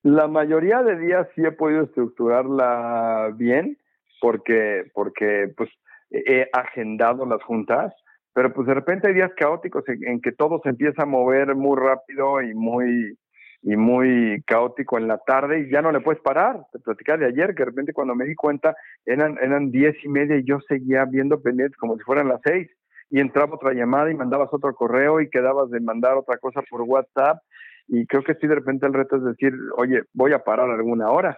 La 0.04 0.28
mayoría 0.28 0.82
de 0.82 0.98
días 0.98 1.28
sí 1.36 1.44
he 1.46 1.52
podido 1.52 1.84
estructurarla 1.84 3.34
bien 3.36 3.78
porque, 4.20 4.90
porque 4.94 5.52
pues 5.56 5.70
he 6.10 6.50
agendado 6.54 7.26
las 7.26 7.42
juntas, 7.44 7.94
pero 8.34 8.54
pues 8.54 8.68
de 8.68 8.74
repente 8.74 9.08
hay 9.08 9.14
días 9.14 9.32
caóticos 9.36 9.84
en 9.88 10.22
que 10.22 10.32
todo 10.32 10.60
se 10.64 10.70
empieza 10.70 11.04
a 11.04 11.08
mover 11.08 11.56
muy 11.56 11.78
rápido 11.78 12.42
y 12.42 12.54
muy 12.54 13.18
y 13.64 13.76
muy 13.76 14.42
caótico 14.46 14.98
en 14.98 15.08
la 15.08 15.20
tarde 15.20 15.62
y 15.62 15.72
ya 15.72 15.82
no 15.82 15.92
le 15.92 16.02
puedes 16.02 16.22
parar. 16.22 16.66
Te 16.72 16.80
platicar 16.80 17.20
de 17.20 17.28
ayer 17.28 17.54
que 17.54 17.64
de 17.64 17.70
repente 17.70 17.94
cuando 17.94 18.16
me 18.16 18.26
di 18.26 18.36
cuenta 18.36 18.76
eran, 19.06 19.38
eran 19.42 19.72
diez 19.72 19.96
y 20.04 20.10
media 20.10 20.38
y 20.38 20.44
yo 20.44 20.60
seguía 20.68 21.06
viendo 21.06 21.42
pendientes 21.42 21.78
como 21.78 21.96
si 21.98 22.04
fueran 22.04 22.28
las 22.28 22.42
seis 22.44 22.70
y 23.10 23.20
entraba 23.20 23.56
otra 23.56 23.74
llamada 23.74 24.10
y 24.10 24.16
mandabas 24.16 24.50
otro 24.52 24.74
correo 24.74 25.22
y 25.22 25.30
quedabas 25.30 25.70
de 25.70 25.80
mandar 25.80 26.18
otra 26.18 26.38
cosa 26.38 26.62
por 26.70 26.82
WhatsApp 26.82 27.42
y 27.88 28.06
creo 28.08 28.24
que 28.24 28.36
sí 28.36 28.48
de 28.48 28.56
repente 28.56 28.86
el 28.86 28.94
reto 28.94 29.18
es 29.18 29.24
decir, 29.24 29.54
oye, 29.78 30.04
voy 30.14 30.34
a 30.34 30.44
parar 30.44 30.70
alguna 30.70 31.10
hora. 31.10 31.38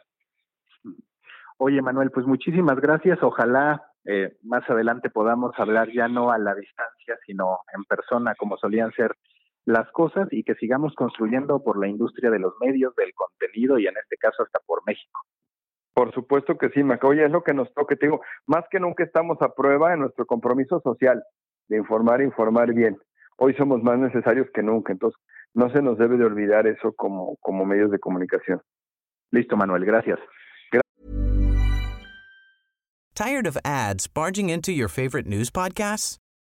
Oye, 1.58 1.82
Manuel, 1.82 2.12
pues 2.12 2.26
muchísimas 2.26 2.80
gracias. 2.80 3.22
Ojalá 3.22 3.84
eh, 4.06 4.36
más 4.44 4.70
adelante 4.70 5.10
podamos 5.10 5.54
hablar 5.58 5.90
ya 5.92 6.08
no 6.08 6.32
a 6.32 6.38
la 6.38 6.54
distancia, 6.56 7.18
sino 7.26 7.60
en 7.74 7.84
persona, 7.86 8.36
como 8.36 8.58
solían 8.58 8.92
ser 8.92 9.16
las 9.65 9.89
cosas 9.91 10.28
y 10.32 10.43
que 10.43 10.56
sigamos 10.56 10.93
construyendo 10.95 11.63
por 11.63 11.80
la 11.80 11.88
industria 11.88 12.30
de 12.30 12.39
los 12.39 12.54
medios, 12.60 12.95
del 12.95 13.13
contenido 13.13 13.80
y 13.80 13.88
en 13.88 13.95
este 13.97 14.17
caso 14.17 14.43
hasta 14.43 14.60
por 14.65 14.82
México. 14.86 15.21
Por 15.93 16.13
supuesto 16.13 16.58
que 16.58 16.69
sí, 16.69 16.84
Maca. 16.84 17.08
Oye, 17.08 17.26
es 17.26 17.32
lo 17.32 17.43
que 17.43 17.54
nos 17.54 17.71
toca. 17.73 17.95
Te 17.95 18.08
digo, 18.08 18.21
más 18.47 18.65
que 18.71 18.80
nunca 18.80 19.04
estamos 19.04 19.41
a 19.41 19.54
prueba 19.54 19.93
en 19.93 19.99
nuestro 19.99 20.26
compromiso 20.26 20.82
social 20.82 21.23
de 21.69 21.78
informar 21.78 22.21
e 22.21 22.26
informar 22.26 22.73
bien. 22.73 22.97
Hoy 23.38 23.54
somos 23.56 23.82
más 23.84 23.97
necesarios 23.97 24.47
que 24.54 24.63
nunca, 24.63 24.91
entonces 24.91 25.19
no 25.54 25.71
se 25.71 25.82
nos 25.82 25.97
debe 25.97 26.17
de 26.17 26.26
olvidar 26.26 26.67
eso 26.67 26.93
como, 26.93 27.38
como 27.38 27.65
medios 27.65 27.91
de 27.91 27.99
comunicación. 27.99 28.62
Listo, 29.32 29.56
Manuel, 29.56 29.86
gracias. 29.86 30.19
Tired 33.15 33.45
of 33.45 33.58
ads 33.63 34.08
barging 34.08 34.49
into 34.49 34.71
your 34.71 34.89
favorite 34.89 35.28
news 35.28 35.52
podcasts? 35.52 36.17